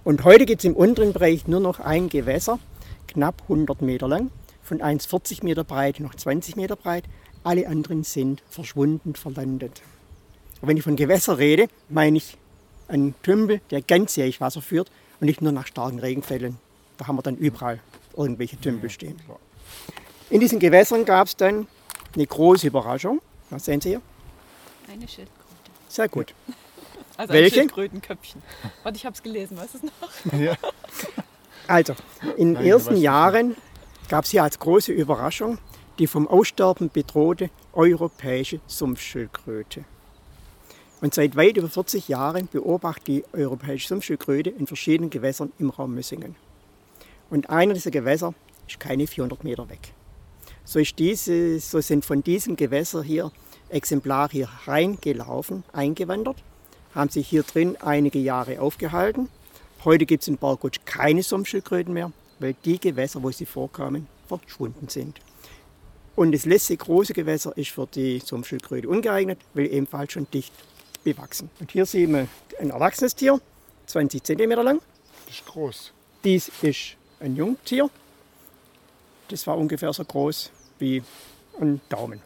Und 0.04 0.24
heute 0.24 0.46
gibt 0.46 0.60
es 0.60 0.64
im 0.64 0.76
unteren 0.76 1.12
Bereich 1.12 1.46
nur 1.46 1.60
noch 1.60 1.80
ein 1.80 2.08
Gewässer, 2.08 2.58
knapp 3.08 3.42
100 3.42 3.82
Meter 3.82 4.08
lang, 4.08 4.30
von 4.62 4.78
1,40 4.80 5.44
Meter 5.44 5.64
breit 5.64 6.00
noch 6.00 6.14
20 6.14 6.56
Meter 6.56 6.76
breit. 6.76 7.04
Alle 7.42 7.66
anderen 7.66 8.04
sind 8.04 8.42
verschwunden, 8.48 9.14
verlandet. 9.14 9.82
Und 10.60 10.68
wenn 10.68 10.76
ich 10.76 10.84
von 10.84 10.96
Gewässer 10.96 11.38
rede, 11.38 11.68
meine 11.88 12.18
ich 12.18 12.36
einen 12.86 13.14
Tümpel, 13.22 13.60
der 13.70 13.82
ganzjährig 13.82 14.40
Wasser 14.40 14.62
führt 14.62 14.90
und 15.20 15.26
nicht 15.26 15.42
nur 15.42 15.52
nach 15.52 15.66
starken 15.66 15.98
Regenfällen. 15.98 16.58
Da 16.98 17.06
haben 17.06 17.16
wir 17.16 17.22
dann 17.22 17.36
überall 17.36 17.80
irgendwelche 18.16 18.60
Tümpel 18.60 18.90
stehen. 18.90 19.20
In 20.28 20.40
diesen 20.40 20.58
Gewässern 20.58 21.04
gab 21.04 21.28
es 21.28 21.36
dann 21.36 21.66
eine 22.14 22.26
große 22.26 22.66
Überraschung. 22.66 23.20
Was 23.50 23.64
sehen 23.64 23.80
Sie 23.80 23.90
hier? 23.90 24.02
Eine 24.88 25.06
Schildkröte. 25.08 25.70
Sehr 25.88 26.08
gut. 26.08 26.34
Also 27.16 27.34
Welche? 27.34 27.56
ein 27.56 27.58
Schildkrötenköpfchen. 27.64 28.42
Warte, 28.82 28.96
ich 28.96 29.04
habe 29.04 29.14
es 29.14 29.22
gelesen, 29.22 29.54
weißt 29.54 29.74
du 29.74 29.78
es 29.78 29.82
noch? 29.84 30.32
Ja. 30.40 30.56
Also, 31.66 31.94
in 32.38 32.54
den 32.54 32.64
ersten 32.64 32.96
Jahren 32.96 33.56
gab 34.08 34.24
es 34.24 34.30
hier 34.30 34.42
als 34.42 34.58
große 34.58 34.90
Überraschung 34.90 35.58
die 36.00 36.06
vom 36.06 36.26
Aussterben 36.26 36.90
bedrohte 36.90 37.50
europäische 37.74 38.60
Sumpfschildkröte. 38.66 39.84
Und 41.00 41.14
seit 41.14 41.34
weit 41.36 41.56
über 41.56 41.68
40 41.68 42.08
Jahren 42.08 42.48
beobachtet 42.50 43.06
die 43.06 43.24
europäische 43.32 43.88
Sumpfschildkröte 43.88 44.50
in 44.50 44.66
verschiedenen 44.66 45.10
Gewässern 45.10 45.52
im 45.58 45.70
Raum 45.70 45.94
Mössingen. 45.94 46.36
Und 47.30 47.48
einer 47.48 47.74
dieser 47.74 47.90
Gewässer 47.90 48.34
ist 48.68 48.80
keine 48.80 49.06
400 49.06 49.42
Meter 49.44 49.68
weg. 49.70 49.92
So, 50.64 50.78
ist 50.78 50.98
diese, 50.98 51.58
so 51.58 51.80
sind 51.80 52.04
von 52.04 52.22
diesem 52.22 52.56
Gewässer 52.56 53.02
hier 53.02 53.32
Exemplare 53.70 54.30
hier 54.32 54.48
reingelaufen, 54.66 55.64
eingewandert, 55.72 56.36
haben 56.94 57.08
sich 57.08 57.28
hier 57.28 57.44
drin 57.44 57.76
einige 57.80 58.18
Jahre 58.18 58.60
aufgehalten. 58.60 59.28
Heute 59.84 60.06
gibt 60.06 60.22
es 60.22 60.28
in 60.28 60.36
Bargutsch 60.36 60.80
keine 60.84 61.22
Sumpfschildkröten 61.22 61.94
mehr, 61.94 62.12
weil 62.40 62.54
die 62.64 62.78
Gewässer, 62.78 63.22
wo 63.22 63.30
sie 63.30 63.46
vorkamen, 63.46 64.06
verschwunden 64.26 64.88
sind. 64.88 65.20
Und 66.16 66.32
das 66.32 66.44
letzte 66.44 66.76
große 66.76 67.14
Gewässer 67.14 67.56
ist 67.56 67.70
für 67.70 67.86
die 67.86 68.18
Sumpfschildkröte 68.18 68.88
ungeeignet, 68.88 69.38
weil 69.54 69.72
ebenfalls 69.72 70.12
schon 70.12 70.26
dicht 71.04 71.16
bewachsen. 71.16 71.50
Und 71.60 71.70
hier 71.70 71.86
sehen 71.86 72.12
wir 72.12 72.26
ein 72.58 72.70
erwachsenes 72.70 73.14
Tier, 73.14 73.40
20 73.86 74.22
cm 74.22 74.50
lang. 74.50 74.80
Das 75.26 75.36
ist 75.36 75.46
groß. 75.46 75.92
Dies 76.24 76.50
ist 76.62 76.96
ein 77.20 77.36
Jungtier. 77.36 77.88
Das 79.28 79.46
war 79.46 79.56
ungefähr 79.56 79.92
so 79.92 80.04
groß 80.04 80.50
wie 80.78 81.02
ein 81.60 81.80
Daumen. 81.88 82.20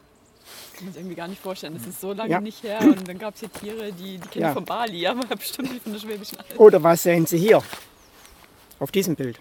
Ich 0.72 0.78
kann 0.78 0.87
man 0.87 0.92
sich 0.92 1.02
irgendwie 1.02 1.16
gar 1.16 1.28
nicht 1.28 1.40
vorstellen. 1.40 1.74
Das 1.74 1.87
ist 1.87 2.00
so 2.00 2.12
lange 2.12 2.30
ja. 2.30 2.40
nicht 2.40 2.62
her. 2.62 2.80
Und 2.80 3.06
dann 3.06 3.18
gab 3.18 3.34
es 3.34 3.40
hier 3.40 3.52
Tiere, 3.52 3.92
die, 3.92 4.18
die 4.18 4.28
kenne 4.28 4.46
ja. 4.46 4.52
von 4.52 4.64
Bali, 4.64 5.06
aber 5.06 5.24
bestimmt 5.37 5.72
nicht 5.72 5.82
von 5.82 5.92
der 5.92 6.00
Schwäbischen 6.00 6.38
Alb. 6.38 6.58
Oder 6.58 6.82
was 6.82 7.02
sehen 7.02 7.26
Sie 7.26 7.38
hier 7.38 7.62
auf 8.78 8.90
diesem 8.90 9.14
Bild? 9.14 9.40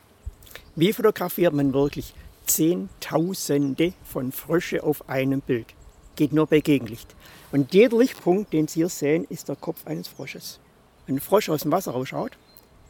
Wie 0.76 0.93
fotografiert 0.93 1.54
man 1.54 1.74
wirklich 1.74 2.13
Zehntausende 2.46 3.93
von 4.04 4.32
Frösche 4.32 4.84
auf 4.84 5.08
einem 5.10 5.41
Bild? 5.41 5.67
Geht 6.15 6.34
nur 6.34 6.47
bei 6.47 6.60
Gegenlicht. 6.60 7.15
Und 7.52 7.73
jeder 7.73 7.97
Lichtpunkt, 7.97 8.54
den 8.54 8.67
Sie 8.67 8.82
hier 8.82 8.89
sehen, 8.89 9.26
ist 9.30 9.49
der 9.49 9.56
Kopf 9.56 9.86
eines 9.86 10.08
Frosches. 10.08 10.60
Wenn 11.06 11.15
ein 11.15 11.21
Frosch 11.21 11.49
aus 11.49 11.62
dem 11.62 11.71
Wasser 11.71 11.91
rausschaut, 11.91 12.38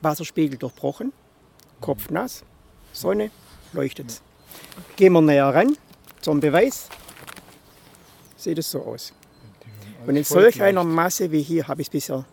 Wasserspiegel 0.01 0.57
durchbrochen, 0.57 1.13
Kopf 1.81 2.09
nass, 2.09 2.43
Sonne, 2.91 3.31
leuchtet 3.71 4.21
Gehen 4.95 5.13
wir 5.13 5.21
näher 5.21 5.53
ran 5.53 5.77
zum 6.21 6.39
Beweis 6.39 6.87
sieht 8.37 8.57
es 8.57 8.71
so 8.71 8.81
aus. 8.81 9.13
Und 10.07 10.15
in 10.15 10.23
solch 10.23 10.61
einer 10.61 10.83
Masse 10.83 11.31
wie 11.31 11.41
hier 11.41 11.67
habe 11.67 11.81
ich 11.81 11.87
es 11.87 11.91
bisher 11.91 12.25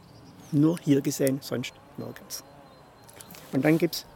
nur 0.53 0.79
hier 0.79 1.01
gesehen, 1.01 1.39
sonst 1.41 1.73
nirgends. 1.97 2.45
Und 3.53 3.65
dann 3.65 3.79
gibt 3.79 3.97
es, 3.97 4.07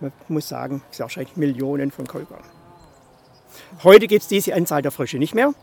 man 0.00 0.12
muss 0.28 0.48
sagen, 0.48 0.82
sehr 0.90 1.04
wahrscheinlich 1.04 1.36
Millionen 1.36 1.90
von 1.90 2.06
Kolbern. 2.06 2.42
Heute 3.82 4.06
gibt 4.06 4.22
es 4.22 4.28
diese 4.28 4.54
Anzahl 4.54 4.80
der 4.80 4.92
Frösche 4.92 5.18
nicht 5.18 5.34
mehr, 5.34 5.54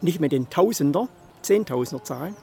nicht 0.00 0.20
mehr 0.20 0.28
den 0.28 0.50
Tausender, 0.50 1.08
Zehntausender 1.42 2.04
Zahlen, 2.04 2.36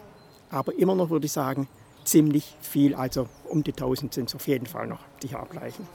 aber 0.50 0.78
immer 0.78 0.96
noch 0.96 1.10
würde 1.10 1.26
ich 1.26 1.32
sagen, 1.32 1.68
ziemlich 2.04 2.56
viel, 2.62 2.96
also 2.96 3.28
um 3.48 3.64
die 3.64 3.74
Tausend 3.74 4.14
sind 4.14 4.30
es 4.30 4.36
auf 4.36 4.48
jeden 4.48 4.66
Fall 4.66 4.88
noch, 4.88 5.00
die 5.22 5.30
hier 5.30 5.40
ableichen. 5.40 5.88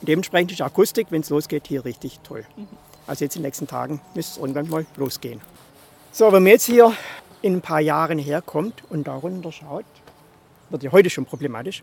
Und 0.00 0.08
dementsprechend 0.08 0.52
ist 0.52 0.58
die 0.58 0.64
Akustik, 0.64 1.08
wenn 1.10 1.22
es 1.22 1.30
losgeht, 1.30 1.66
hier 1.66 1.84
richtig 1.84 2.20
toll. 2.20 2.44
Also 3.06 3.24
jetzt 3.24 3.36
in 3.36 3.42
den 3.42 3.46
nächsten 3.46 3.66
Tagen 3.66 4.00
müsste 4.14 4.32
es 4.32 4.38
irgendwann 4.38 4.68
mal 4.68 4.86
losgehen. 4.96 5.40
So, 6.12 6.26
wenn 6.26 6.42
man 6.42 6.52
jetzt 6.52 6.66
hier 6.66 6.92
in 7.42 7.56
ein 7.56 7.60
paar 7.60 7.80
Jahren 7.80 8.18
herkommt 8.18 8.82
und 8.90 9.06
darunter 9.06 9.52
schaut, 9.52 9.84
wird 10.70 10.82
ja 10.82 10.92
heute 10.92 11.10
schon 11.10 11.24
problematisch, 11.24 11.82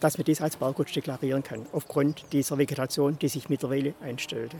dass 0.00 0.18
man 0.18 0.24
dies 0.24 0.40
als 0.40 0.56
Berggut 0.56 0.94
deklarieren 0.94 1.42
kann, 1.42 1.66
aufgrund 1.72 2.24
dieser 2.32 2.58
Vegetation, 2.58 3.18
die 3.18 3.28
sich 3.28 3.48
mittlerweile 3.48 3.94
einstellte. 4.02 4.56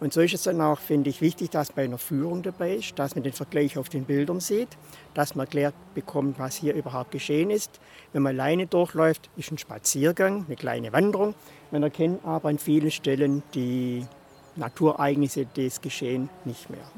Und 0.00 0.12
so 0.12 0.20
ist 0.20 0.34
es 0.34 0.44
dann 0.44 0.60
auch, 0.60 0.78
finde 0.78 1.10
ich, 1.10 1.20
wichtig, 1.20 1.50
dass 1.50 1.72
bei 1.72 1.84
einer 1.84 1.98
Führung 1.98 2.42
dabei 2.42 2.76
ist, 2.76 2.96
dass 2.98 3.16
man 3.16 3.24
den 3.24 3.32
Vergleich 3.32 3.76
auf 3.78 3.88
den 3.88 4.04
Bildern 4.04 4.38
sieht, 4.38 4.68
dass 5.14 5.34
man 5.34 5.46
erklärt 5.46 5.74
bekommt, 5.94 6.38
was 6.38 6.54
hier 6.54 6.74
überhaupt 6.74 7.10
geschehen 7.10 7.50
ist. 7.50 7.80
Wenn 8.12 8.22
man 8.22 8.38
alleine 8.38 8.68
durchläuft, 8.68 9.28
ist 9.36 9.50
ein 9.50 9.58
Spaziergang, 9.58 10.44
eine 10.46 10.54
kleine 10.54 10.92
Wanderung. 10.92 11.34
Man 11.72 11.82
erkennt 11.82 12.24
aber 12.24 12.48
an 12.48 12.58
vielen 12.58 12.92
Stellen 12.92 13.42
die 13.54 14.06
Naturereignisse 14.54 15.46
des 15.46 15.80
Geschehen 15.80 16.28
nicht 16.44 16.70
mehr. 16.70 16.90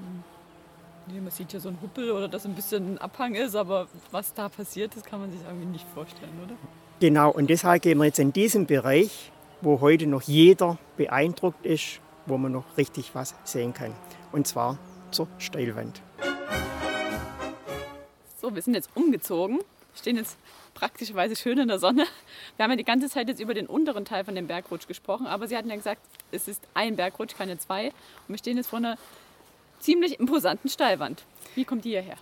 Nee, 1.06 1.20
man 1.20 1.30
sieht 1.30 1.52
ja 1.54 1.60
so 1.60 1.68
einen 1.68 1.80
Huppel 1.80 2.10
oder 2.10 2.28
dass 2.28 2.44
ein 2.44 2.54
bisschen 2.54 2.94
ein 2.94 2.98
Abhang 2.98 3.34
ist, 3.34 3.56
aber 3.56 3.88
was 4.10 4.34
da 4.34 4.48
passiert, 4.48 4.94
das 4.94 5.04
kann 5.04 5.20
man 5.20 5.32
sich 5.32 5.40
irgendwie 5.42 5.66
nicht 5.66 5.86
vorstellen, 5.94 6.32
oder? 6.44 6.54
Genau, 7.00 7.30
und 7.30 7.48
deshalb 7.48 7.82
gehen 7.82 7.98
wir 7.98 8.04
jetzt 8.04 8.18
in 8.18 8.32
diesem 8.32 8.66
Bereich, 8.66 9.32
wo 9.62 9.80
heute 9.80 10.06
noch 10.06 10.22
jeder 10.22 10.78
beeindruckt 10.96 11.64
ist, 11.64 12.00
wo 12.26 12.38
man 12.38 12.52
noch 12.52 12.76
richtig 12.76 13.14
was 13.14 13.35
sehen 13.44 13.74
kann. 13.74 13.94
Und 14.33 14.46
zwar 14.46 14.78
zur 15.11 15.26
Steilwand. 15.38 16.00
So, 18.40 18.54
wir 18.54 18.62
sind 18.62 18.74
jetzt 18.74 18.90
umgezogen, 18.94 19.59
stehen 19.94 20.16
jetzt 20.16 20.37
praktischerweise 20.74 21.37
schön 21.37 21.59
in 21.59 21.68
der 21.68 21.78
Sonne. 21.78 22.06
Wir 22.56 22.64
haben 22.64 22.70
ja 22.70 22.76
die 22.76 22.85
ganze 22.85 23.09
Zeit 23.09 23.28
jetzt 23.28 23.40
über 23.40 23.54
den 23.54 23.66
unteren 23.66 24.04
Teil 24.04 24.24
von 24.24 24.35
dem 24.35 24.46
Bergrutsch 24.46 24.87
gesprochen, 24.87 25.26
aber 25.26 25.46
Sie 25.46 25.56
hatten 25.56 25.68
ja 25.68 25.76
gesagt, 25.76 26.00
es 26.33 26.48
ist 26.48 26.62
ein 26.74 26.96
Bergrutsch, 26.96 27.37
keine 27.37 27.59
zwei. 27.59 27.87
Und 27.88 28.28
wir 28.28 28.38
stehen 28.38 28.56
jetzt 28.56 28.68
vor 28.68 28.78
einer 28.78 28.96
ziemlich 29.80 30.18
imposanten 30.18 30.70
Steilwand. 30.70 31.24
Wie 31.54 31.64
kommt 31.64 31.85
die 31.85 31.90
hierher? 31.90 32.16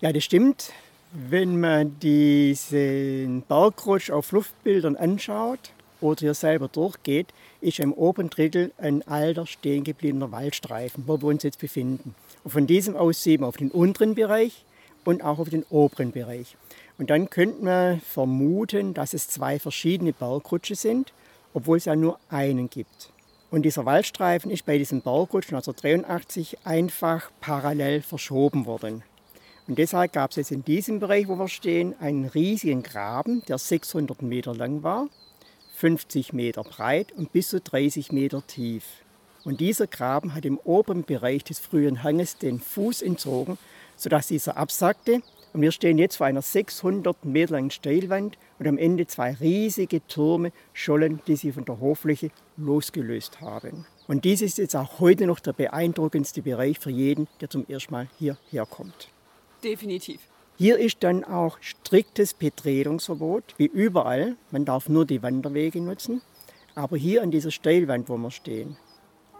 Ja, 0.00 0.12
das 0.12 0.24
stimmt. 0.24 0.72
Wenn 1.12 1.60
man 1.60 1.98
diesen 2.00 3.42
Bergrutsch 3.42 4.10
auf 4.10 4.32
Luftbildern 4.32 4.96
anschaut 4.96 5.70
oder 6.04 6.20
hier 6.20 6.34
selber 6.34 6.68
durchgeht, 6.68 7.28
ist 7.60 7.80
im 7.80 7.92
oberen 7.92 8.30
Drittel 8.30 8.72
ein 8.78 9.06
alter, 9.08 9.46
stehen 9.46 9.84
gebliebener 9.84 10.30
Waldstreifen, 10.30 11.04
wo 11.06 11.20
wir 11.20 11.28
uns 11.28 11.42
jetzt 11.42 11.58
befinden. 11.58 12.14
Und 12.44 12.50
von 12.50 12.66
diesem 12.66 12.94
aus 12.96 13.22
sehen 13.22 13.40
wir 13.40 13.48
auf 13.48 13.56
den 13.56 13.70
unteren 13.70 14.14
Bereich 14.14 14.64
und 15.04 15.24
auch 15.24 15.38
auf 15.38 15.48
den 15.48 15.64
oberen 15.70 16.12
Bereich. 16.12 16.56
Und 16.98 17.10
dann 17.10 17.30
könnte 17.30 17.64
man 17.64 18.00
vermuten, 18.00 18.94
dass 18.94 19.14
es 19.14 19.28
zwei 19.28 19.58
verschiedene 19.58 20.12
Bergrutsche 20.12 20.74
sind, 20.74 21.12
obwohl 21.52 21.78
es 21.78 21.86
ja 21.86 21.96
nur 21.96 22.18
einen 22.28 22.70
gibt. 22.70 23.10
Und 23.50 23.62
dieser 23.62 23.84
Waldstreifen 23.84 24.50
ist 24.50 24.66
bei 24.66 24.78
diesem 24.78 25.00
Bergrutsch 25.00 25.52
1983 25.52 26.58
einfach 26.64 27.30
parallel 27.40 28.02
verschoben 28.02 28.66
worden. 28.66 29.02
Und 29.66 29.78
deshalb 29.78 30.12
gab 30.12 30.30
es 30.30 30.36
jetzt 30.36 30.52
in 30.52 30.64
diesem 30.64 31.00
Bereich, 31.00 31.28
wo 31.28 31.36
wir 31.36 31.48
stehen, 31.48 31.94
einen 31.98 32.26
riesigen 32.26 32.82
Graben, 32.82 33.42
der 33.48 33.58
600 33.58 34.20
Meter 34.22 34.54
lang 34.54 34.82
war, 34.82 35.08
50 35.84 36.32
Meter 36.32 36.62
breit 36.62 37.12
und 37.12 37.30
bis 37.30 37.48
zu 37.48 37.60
30 37.60 38.10
Meter 38.10 38.42
tief. 38.46 38.84
Und 39.44 39.60
dieser 39.60 39.86
Graben 39.86 40.34
hat 40.34 40.46
im 40.46 40.56
oberen 40.56 41.04
Bereich 41.04 41.44
des 41.44 41.58
frühen 41.58 42.02
Hanges 42.02 42.38
den 42.38 42.58
Fuß 42.58 43.02
entzogen, 43.02 43.58
sodass 43.94 44.28
dieser 44.28 44.56
absackte. 44.56 45.20
Und 45.52 45.60
wir 45.60 45.72
stehen 45.72 45.98
jetzt 45.98 46.16
vor 46.16 46.24
einer 46.24 46.40
600 46.40 47.26
Meter 47.26 47.52
langen 47.52 47.70
Steilwand 47.70 48.38
und 48.58 48.66
am 48.66 48.78
Ende 48.78 49.06
zwei 49.06 49.34
riesige 49.34 50.00
Türme 50.06 50.52
schollen, 50.72 51.20
die 51.26 51.36
sie 51.36 51.52
von 51.52 51.66
der 51.66 51.78
Hochfläche 51.78 52.30
losgelöst 52.56 53.42
haben. 53.42 53.84
Und 54.08 54.24
dies 54.24 54.40
ist 54.40 54.56
jetzt 54.56 54.76
auch 54.76 55.00
heute 55.00 55.26
noch 55.26 55.38
der 55.38 55.52
beeindruckendste 55.52 56.40
Bereich 56.40 56.78
für 56.78 56.88
jeden, 56.88 57.28
der 57.42 57.50
zum 57.50 57.66
ersten 57.68 57.92
Mal 57.92 58.08
hierher 58.18 58.64
kommt. 58.64 59.10
Definitiv. 59.62 60.20
Hier 60.56 60.78
ist 60.78 61.02
dann 61.02 61.24
auch 61.24 61.58
striktes 61.60 62.32
Betretungsverbot, 62.32 63.54
wie 63.56 63.66
überall. 63.66 64.36
Man 64.52 64.64
darf 64.64 64.88
nur 64.88 65.04
die 65.04 65.20
Wanderwege 65.20 65.80
nutzen. 65.80 66.22
Aber 66.76 66.96
hier 66.96 67.22
an 67.22 67.32
dieser 67.32 67.50
Steilwand, 67.50 68.08
wo 68.08 68.16
wir 68.16 68.30
stehen, 68.30 68.76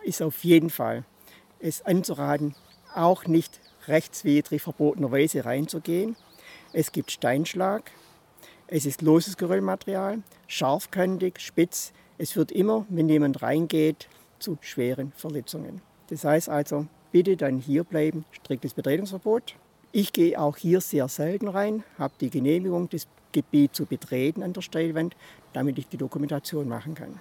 ist 0.03 0.23
auf 0.23 0.43
jeden 0.43 0.71
Fall 0.71 1.05
es 1.61 1.83
anzuraten, 1.83 2.57
auch 2.95 3.27
nicht 3.27 3.61
rechtswidrig 3.87 4.63
verbotenerweise 4.63 5.45
reinzugehen. 5.45 6.17
Es 6.73 6.91
gibt 6.91 7.13
Steinschlag, 7.13 7.93
es 8.67 8.85
ist 8.85 9.01
loses 9.01 9.37
Geröllmaterial, 9.37 10.23
scharfkantig, 10.49 11.39
spitz. 11.39 11.93
Es 12.19 12.35
wird 12.35 12.51
immer, 12.51 12.87
wenn 12.89 13.09
jemand 13.09 13.41
reingeht, 13.41 14.09
zu 14.41 14.59
schweren 14.61 15.13
Verletzungen. 15.17 15.81
Das 16.09 16.25
heißt 16.25 16.49
also, 16.49 16.87
bitte 17.13 17.37
dann 17.37 17.59
hier 17.59 17.85
bleiben, 17.85 18.25
striktes 18.33 18.75
Betretungsverbot. 18.75 19.55
Ich 19.97 20.13
gehe 20.13 20.41
auch 20.41 20.57
hier 20.57 20.81
sehr 20.81 21.07
selten 21.07 21.47
rein, 21.47 21.85
habe 22.01 22.15
die 22.21 22.29
Genehmigung, 22.29 22.89
das 22.91 23.07
Gebiet 23.31 23.77
zu 23.77 23.87
betreten 23.87 24.43
an 24.43 24.53
der 24.53 24.61
Steilwand, 24.61 25.15
damit 25.53 25.79
ich 25.79 25.87
die 25.87 25.97
Dokumentation 25.97 26.69
machen 26.69 26.97
kann. 26.97 27.21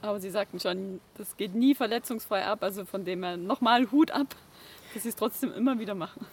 Aber 0.00 0.18
Sie 0.18 0.30
sagten 0.30 0.58
schon, 0.58 1.00
das 1.16 1.36
geht 1.36 1.54
nie 1.54 1.76
verletzungsfrei 1.76 2.44
ab, 2.44 2.64
also 2.64 2.84
von 2.86 3.04
dem 3.04 3.22
her 3.22 3.36
nochmal 3.36 3.88
Hut 3.92 4.10
ab, 4.10 4.34
dass 4.92 5.04
Sie 5.04 5.10
es 5.10 5.14
trotzdem 5.14 5.52
immer 5.52 5.78
wieder 5.78 5.94
machen. 5.94 6.26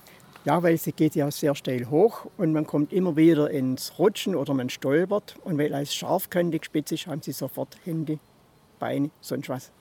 Ja, 0.43 0.63
weil 0.63 0.75
sie 0.75 0.91
geht 0.91 1.13
ja 1.13 1.29
sehr 1.29 1.53
steil 1.53 1.87
hoch 1.91 2.25
und 2.37 2.51
man 2.51 2.65
kommt 2.65 2.91
immer 2.91 3.15
wieder 3.15 3.51
ins 3.51 3.99
Rutschen 3.99 4.35
oder 4.35 4.55
man 4.55 4.71
stolpert. 4.71 5.35
Und 5.43 5.59
weil 5.59 5.71
es 5.73 5.93
scharfkantig 5.93 6.65
spitz 6.65 6.91
ist, 6.91 7.05
haben 7.05 7.21
sie 7.21 7.31
sofort 7.33 7.77
Hände, 7.85 8.17
Beine, 8.79 9.11
sonst 9.21 9.49
was 9.49 9.71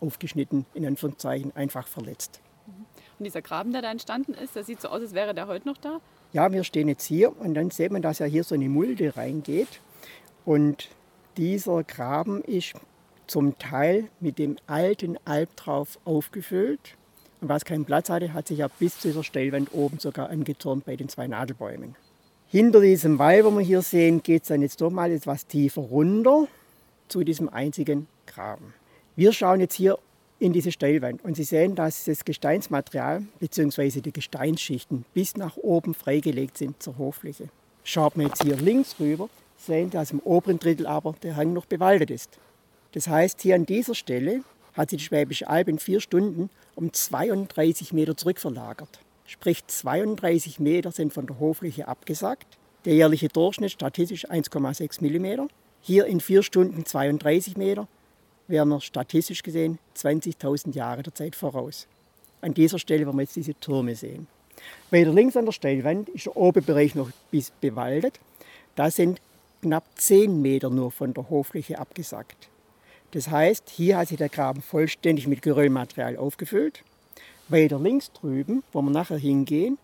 aufgeschnitten, 0.00 0.64
in 0.72 0.86
Anführungszeichen, 0.86 1.54
einfach 1.54 1.88
verletzt. 1.88 2.40
Und 3.18 3.24
dieser 3.24 3.42
Graben, 3.42 3.72
der 3.72 3.82
da 3.82 3.90
entstanden 3.90 4.34
ist, 4.34 4.56
der 4.56 4.64
sieht 4.64 4.80
so 4.80 4.88
aus, 4.88 5.00
als 5.00 5.14
wäre 5.14 5.34
der 5.34 5.46
heute 5.46 5.68
noch 5.68 5.78
da? 5.78 6.00
Ja, 6.32 6.52
wir 6.52 6.64
stehen 6.64 6.88
jetzt 6.88 7.04
hier 7.04 7.38
und 7.40 7.54
dann 7.54 7.70
sieht 7.70 7.90
man, 7.90 8.02
dass 8.02 8.18
ja 8.18 8.26
hier 8.26 8.44
so 8.44 8.54
eine 8.54 8.68
Mulde 8.68 9.16
reingeht. 9.16 9.80
Und 10.44 10.88
dieser 11.36 11.82
Graben 11.82 12.42
ist 12.42 12.74
zum 13.26 13.58
Teil 13.58 14.08
mit 14.20 14.38
dem 14.38 14.56
alten 14.66 15.18
Albtrauf 15.24 15.98
aufgefüllt. 16.04 16.96
Und 17.40 17.48
was 17.48 17.64
keinen 17.64 17.84
Platz 17.84 18.10
hatte, 18.10 18.32
hat 18.32 18.48
sich 18.48 18.58
ja 18.58 18.68
bis 18.68 19.00
zu 19.00 19.08
dieser 19.08 19.24
Stellwand 19.24 19.72
oben 19.72 19.98
sogar 19.98 20.30
angeturnt 20.30 20.84
bei 20.84 20.96
den 20.96 21.08
zwei 21.08 21.26
Nadelbäumen. 21.26 21.96
Hinter 22.48 22.80
diesem 22.80 23.18
Wall, 23.18 23.44
wo 23.44 23.50
wir 23.50 23.60
hier 23.60 23.82
sehen, 23.82 24.22
geht 24.22 24.42
es 24.42 24.48
dann 24.48 24.62
jetzt 24.62 24.80
doch 24.80 24.90
mal 24.90 25.10
etwas 25.10 25.46
tiefer 25.46 25.82
runter 25.82 26.46
zu 27.08 27.24
diesem 27.24 27.48
einzigen 27.48 28.06
Graben. 28.26 28.72
Wir 29.16 29.32
schauen 29.32 29.60
jetzt 29.60 29.74
hier 29.74 29.98
in 30.38 30.52
diese 30.52 30.72
Steilwand 30.72 31.24
und 31.24 31.36
Sie 31.36 31.44
sehen, 31.44 31.74
dass 31.74 32.04
das 32.04 32.24
Gesteinsmaterial 32.24 33.22
bzw. 33.40 34.00
die 34.00 34.12
Gesteinsschichten 34.12 35.04
bis 35.14 35.36
nach 35.36 35.56
oben 35.56 35.94
freigelegt 35.94 36.58
sind 36.58 36.82
zur 36.82 36.98
Hochfläche. 36.98 37.48
Schaut 37.84 38.16
man 38.16 38.26
jetzt 38.26 38.42
hier 38.42 38.56
links 38.56 38.96
rüber, 39.00 39.28
sehen, 39.56 39.90
dass 39.90 40.10
im 40.10 40.20
oberen 40.20 40.58
Drittel 40.58 40.86
aber 40.86 41.14
der 41.22 41.36
Hang 41.36 41.52
noch 41.52 41.66
bewaldet 41.66 42.10
ist. 42.10 42.38
Das 42.92 43.08
heißt, 43.08 43.40
hier 43.40 43.54
an 43.54 43.66
dieser 43.66 43.94
Stelle 43.94 44.42
hat 44.74 44.90
sich 44.90 44.98
die 44.98 45.04
Schwäbische 45.04 45.48
Alb 45.48 45.68
in 45.68 45.78
vier 45.78 46.00
Stunden 46.00 46.50
um 46.74 46.92
32 46.92 47.92
Meter 47.92 48.16
zurückverlagert. 48.16 49.00
Sprich, 49.26 49.66
32 49.66 50.60
Meter 50.60 50.92
sind 50.92 51.12
von 51.12 51.26
der 51.26 51.38
Hochfläche 51.38 51.88
abgesackt. 51.88 52.58
Der 52.84 52.94
jährliche 52.94 53.28
Durchschnitt 53.28 53.72
statistisch 53.72 54.28
1,6 54.28 55.00
mm. 55.02 55.48
Hier 55.80 56.06
in 56.06 56.20
vier 56.20 56.42
Stunden 56.42 56.84
32 56.84 57.56
Meter 57.56 57.88
wären 58.48 58.68
wir 58.68 58.80
statistisch 58.80 59.42
gesehen 59.42 59.78
20.000 59.96 60.74
Jahre 60.74 61.02
der 61.02 61.14
Zeit 61.14 61.36
voraus. 61.36 61.86
An 62.40 62.54
dieser 62.54 62.78
Stelle 62.78 63.06
wollen 63.06 63.16
wir 63.16 63.22
jetzt 63.22 63.36
diese 63.36 63.54
Türme 63.54 63.94
sehen. 63.94 64.26
Weiter 64.90 65.12
links 65.12 65.36
an 65.36 65.44
der 65.44 65.52
Steilwand 65.52 66.08
ist 66.10 66.26
der 66.26 66.36
Oberbereich 66.36 66.94
noch 66.94 67.10
bis 67.30 67.50
bewaldet. 67.50 68.18
Da 68.74 68.90
sind 68.90 69.20
knapp 69.62 69.84
10 69.96 70.40
Meter 70.40 70.70
nur 70.70 70.90
von 70.90 71.14
der 71.14 71.28
Hochfläche 71.28 71.78
abgesackt. 71.78 72.48
Das 73.12 73.30
heißt, 73.30 73.70
hier 73.70 73.96
hat 73.96 74.08
sich 74.08 74.18
der 74.18 74.28
Graben 74.28 74.62
vollständig 74.62 75.26
mit 75.26 75.42
Geröllmaterial 75.42 76.16
aufgefüllt. 76.16 76.82
Weiter 77.48 77.78
links 77.78 78.12
drüben, 78.12 78.62
wo 78.72 78.82
wir 78.82 78.90
nachher 78.90 79.18
hingehen, 79.18 79.78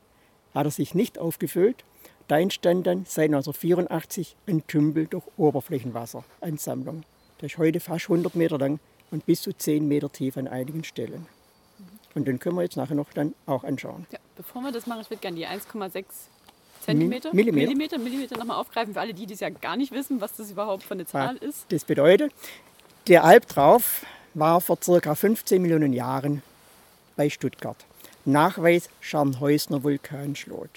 hat 0.54 0.66
er 0.66 0.70
sich 0.70 0.94
nicht 0.94 1.18
aufgefüllt. 1.18 1.84
Da 2.28 2.38
entstand 2.38 2.86
dann 2.86 3.04
seit 3.06 3.26
1984 3.26 4.36
ein 4.46 4.66
Tümpel 4.66 5.06
durch 5.06 5.24
Oberflächenwasseransammlung. 5.36 7.04
Der 7.42 7.48
ist 7.48 7.58
heute 7.58 7.80
fast 7.80 8.04
100 8.04 8.36
Meter 8.36 8.56
lang 8.56 8.78
und 9.10 9.26
bis 9.26 9.42
zu 9.42 9.52
10 9.52 9.88
Meter 9.88 10.10
tief 10.10 10.36
an 10.36 10.46
einigen 10.46 10.84
Stellen. 10.84 11.26
Und 12.14 12.28
den 12.28 12.38
können 12.38 12.54
wir 12.54 12.62
jetzt 12.62 12.76
nachher 12.76 12.94
noch 12.94 13.12
dann 13.12 13.34
auch 13.46 13.64
anschauen. 13.64 14.06
Ja, 14.12 14.20
bevor 14.36 14.62
wir 14.62 14.70
das 14.70 14.86
machen, 14.86 15.00
ich 15.00 15.10
würde 15.10 15.20
gerne 15.20 15.36
die 15.36 15.46
1,6 15.46 16.04
Zentimeter, 16.82 17.34
Millimeter. 17.34 17.66
Millimeter, 17.66 17.98
Millimeter 17.98 18.38
nochmal 18.38 18.58
aufgreifen, 18.58 18.94
für 18.94 19.00
alle, 19.00 19.12
die 19.12 19.26
das 19.26 19.40
ja 19.40 19.50
gar 19.50 19.76
nicht 19.76 19.90
wissen, 19.90 20.20
was 20.20 20.36
das 20.36 20.52
überhaupt 20.52 20.84
für 20.84 20.94
eine 20.94 21.04
Zahl 21.04 21.36
Ja, 21.40 21.48
ist. 21.48 21.66
Das 21.70 21.84
bedeutet, 21.84 22.32
der 23.08 23.24
Albtrauf 23.24 24.06
war 24.34 24.60
vor 24.60 24.78
ca. 24.78 25.14
15 25.14 25.60
Millionen 25.60 25.92
Jahren 25.92 26.42
bei 27.16 27.28
Stuttgart. 27.28 27.76
Nachweis 28.24 28.88
Scharnhäusner 29.00 29.82
Vulkanschlot. 29.82 30.70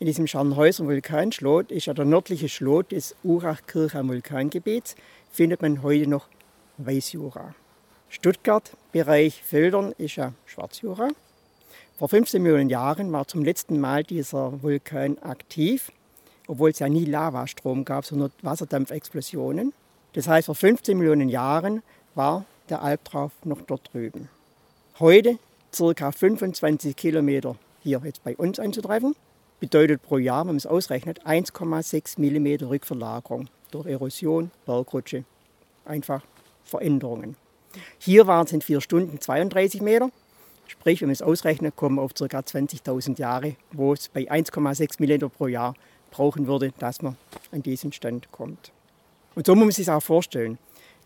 In 0.00 0.06
diesem 0.06 0.28
Scharnhäusner 0.28 0.86
Vulkanschlot 0.86 1.72
ist 1.72 1.86
ja 1.86 1.94
der 1.94 2.04
nördliche 2.04 2.48
Schlot 2.48 2.92
des 2.92 3.16
Urachkircher 3.24 4.06
Vulkangebiets, 4.06 4.94
findet 5.28 5.60
man 5.60 5.82
heute 5.82 6.08
noch 6.08 6.28
Weißjura. 6.76 7.56
Stuttgart, 8.08 8.70
Bereich 8.92 9.42
Feldern, 9.42 9.92
ist 9.98 10.14
ja 10.14 10.34
Schwarzjura. 10.46 11.08
Vor 11.96 12.08
15 12.08 12.40
Millionen 12.40 12.70
Jahren 12.70 13.10
war 13.10 13.26
zum 13.26 13.44
letzten 13.44 13.80
Mal 13.80 14.04
dieser 14.04 14.62
Vulkan 14.62 15.18
aktiv, 15.18 15.90
obwohl 16.46 16.70
es 16.70 16.78
ja 16.78 16.88
nie 16.88 17.04
Lavastrom 17.04 17.84
gab, 17.84 18.04
sondern 18.04 18.30
Wasserdampfexplosionen. 18.42 19.72
Das 20.12 20.28
heißt, 20.28 20.46
vor 20.46 20.54
15 20.54 20.96
Millionen 20.96 21.28
Jahren 21.28 21.82
war 22.14 22.44
der 22.68 22.82
Albtrauf 22.82 23.32
noch 23.42 23.62
dort 23.62 23.92
drüben. 23.92 24.28
Heute 25.00 25.40
ca. 25.76 26.12
25 26.12 26.94
Kilometer 26.94 27.56
hier 27.82 28.00
jetzt 28.04 28.22
bei 28.22 28.36
uns 28.36 28.60
anzutreffen. 28.60 29.16
Bedeutet 29.60 30.02
pro 30.02 30.18
Jahr, 30.18 30.42
wenn 30.42 30.48
man 30.48 30.56
es 30.56 30.66
ausrechnet, 30.66 31.26
1,6 31.26 32.18
mm 32.18 32.66
Rückverlagerung 32.66 33.48
durch 33.70 33.86
Erosion, 33.86 34.50
Bergrutsche. 34.66 35.24
Einfach 35.84 36.22
Veränderungen. 36.64 37.36
Hier 37.98 38.26
waren 38.26 38.46
es 38.46 38.52
in 38.52 38.62
vier 38.62 38.80
Stunden 38.80 39.20
32 39.20 39.80
Meter. 39.82 40.10
Sprich, 40.68 41.00
wenn 41.00 41.08
man 41.08 41.14
es 41.14 41.22
ausrechnet, 41.22 41.76
kommen 41.76 41.96
wir 41.96 42.02
auf 42.02 42.14
ca. 42.14 42.24
20.000 42.24 43.18
Jahre, 43.18 43.56
wo 43.72 43.92
es 43.92 44.08
bei 44.08 44.30
1,6 44.30 45.00
mm 45.00 45.28
pro 45.30 45.46
Jahr 45.46 45.74
brauchen 46.10 46.46
würde, 46.46 46.72
dass 46.78 47.02
man 47.02 47.16
an 47.50 47.62
diesen 47.62 47.92
Stand 47.92 48.30
kommt. 48.30 48.70
Und 49.34 49.46
so 49.46 49.54
muss 49.54 49.64
man 49.64 49.72
sich 49.72 49.86
das 49.86 49.94
auch 49.94 50.02
vorstellen. 50.02 50.58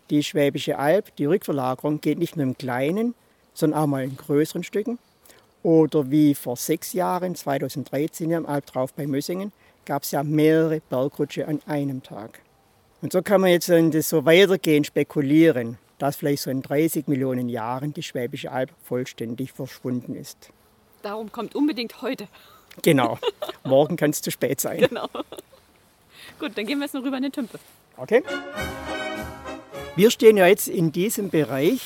Die 0.09 0.21
Schwäbische 0.21 0.77
Alb, 0.77 1.15
die 1.15 1.25
Rückverlagerung 1.25 2.01
geht 2.01 2.19
nicht 2.19 2.35
nur 2.35 2.45
im 2.45 2.57
Kleinen, 2.57 3.15
sondern 3.53 3.79
auch 3.79 3.87
mal 3.87 4.03
in 4.03 4.17
größeren 4.17 4.63
Stücken. 4.63 4.99
Oder 5.63 6.11
wie 6.11 6.35
vor 6.35 6.57
sechs 6.57 6.91
Jahren, 6.91 7.35
2013 7.35 8.29
im 8.31 8.45
Albtrauf 8.45 8.93
bei 8.93 9.07
Mössingen, 9.07 9.53
gab 9.85 10.03
es 10.03 10.11
ja 10.11 10.21
mehrere 10.23 10.81
Bergrutsche 10.81 11.47
an 11.47 11.61
einem 11.65 12.03
Tag. 12.03 12.41
Und 13.01 13.13
so 13.13 13.21
kann 13.21 13.41
man 13.41 13.49
jetzt, 13.49 13.69
wenn 13.69 13.91
das 13.91 14.09
so 14.09 14.25
weitergehen, 14.25 14.83
spekulieren, 14.83 15.77
dass 15.97 16.17
vielleicht 16.17 16.43
so 16.43 16.49
in 16.49 16.61
30 16.61 17.07
Millionen 17.07 17.47
Jahren 17.47 17.93
die 17.93 18.03
Schwäbische 18.03 18.51
Alb 18.51 18.71
vollständig 18.83 19.53
verschwunden 19.53 20.15
ist. 20.15 20.49
Darum 21.01 21.31
kommt 21.31 21.55
unbedingt 21.55 22.01
heute. 22.01 22.27
Genau. 22.81 23.17
Morgen 23.63 23.95
kann 23.95 24.09
es 24.09 24.21
zu 24.21 24.31
spät 24.31 24.59
sein. 24.59 24.85
Genau. 24.87 25.07
Gut, 26.39 26.57
dann 26.57 26.65
gehen 26.65 26.79
wir 26.79 26.85
jetzt 26.85 26.93
noch 26.93 27.03
rüber 27.03 27.17
in 27.17 27.23
den 27.23 27.31
Tümpel. 27.31 27.59
Okay. 27.95 28.23
Wir 29.95 30.11
stehen 30.11 30.37
ja 30.37 30.47
jetzt 30.47 30.67
in 30.67 30.91
diesem 30.91 31.29
Bereich 31.29 31.81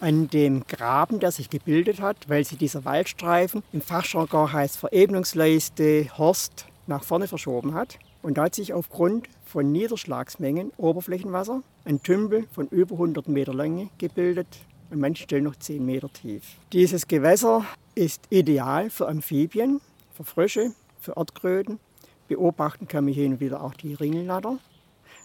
an 0.00 0.28
dem 0.28 0.66
Graben, 0.66 1.20
der 1.20 1.32
sich 1.32 1.50
gebildet 1.50 2.00
hat, 2.00 2.28
weil 2.28 2.44
sich 2.44 2.58
dieser 2.58 2.84
Waldstreifen 2.84 3.62
im 3.72 3.80
Fachjargon 3.80 4.52
heißt 4.52 4.76
Verebnungsleiste 4.76 6.06
Horst 6.16 6.66
nach 6.86 7.04
vorne 7.04 7.28
verschoben 7.28 7.74
hat. 7.74 7.98
Und 8.22 8.38
da 8.38 8.44
hat 8.44 8.54
sich 8.54 8.72
aufgrund 8.72 9.28
von 9.44 9.70
Niederschlagsmengen 9.72 10.72
Oberflächenwasser 10.76 11.62
ein 11.84 12.02
Tümpel 12.02 12.46
von 12.52 12.68
über 12.68 12.94
100 12.94 13.28
Meter 13.28 13.54
Länge 13.54 13.88
gebildet, 13.98 14.46
an 14.90 15.00
manchen 15.00 15.24
Stellen 15.24 15.44
noch 15.44 15.56
10 15.56 15.84
Meter 15.84 16.12
tief. 16.12 16.42
Dieses 16.72 17.06
Gewässer 17.06 17.64
ist 17.94 18.26
ideal 18.30 18.90
für 18.90 19.08
Amphibien, 19.08 19.80
für 20.14 20.24
Frösche, 20.24 20.72
für 21.00 21.16
Erdkröten. 21.16 21.78
Beobachten 22.26 22.88
kann 22.88 23.04
man 23.04 23.14
hier 23.14 23.26
und 23.26 23.40
wieder 23.40 23.62
auch 23.62 23.74
die 23.74 23.94
Ringelnatter. 23.94 24.58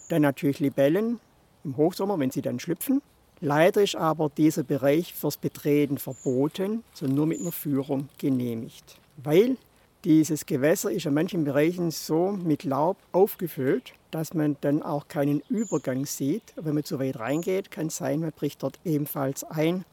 Dann 0.10 0.22
natürlich 0.22 0.60
Libellen 0.60 1.20
im 1.64 1.78
Hochsommer, 1.78 2.20
wenn 2.20 2.32
sie 2.32 2.42
dann 2.42 2.60
schlüpfen. 2.60 3.02
Leider 3.46 3.84
ist 3.84 3.98
aber 3.98 4.30
dieser 4.30 4.64
Bereich 4.64 5.14
fürs 5.14 5.36
Betreten 5.36 5.98
verboten, 5.98 6.82
sondern 6.94 7.16
nur 7.18 7.26
mit 7.26 7.42
einer 7.42 7.52
Führung 7.52 8.08
genehmigt. 8.18 8.98
Weil 9.18 9.58
dieses 10.06 10.46
Gewässer 10.46 10.90
ist 10.90 11.08
in 11.08 11.14
manchen 11.14 11.44
Bereichen 11.44 11.92
so 11.92 12.32
mit 12.32 12.64
Laub 12.64 12.96
aufgefüllt, 13.12 13.96
dass 14.12 14.34
man 14.34 14.56
dann 14.62 14.82
auch 14.82 15.10
keinen 15.10 15.42
Übergang 15.50 16.06
sieht. 16.06 16.54
Wenn 16.56 16.74
man 16.74 16.86
zu 16.86 17.00
weit 17.00 17.20
reingeht, 17.20 17.70
kann 17.70 17.88
es 17.88 17.98
sein, 17.98 18.22
man 18.22 18.32
bricht 18.32 18.64
dort 18.64 18.80
ebenfalls 18.86 19.44
ein 19.44 19.84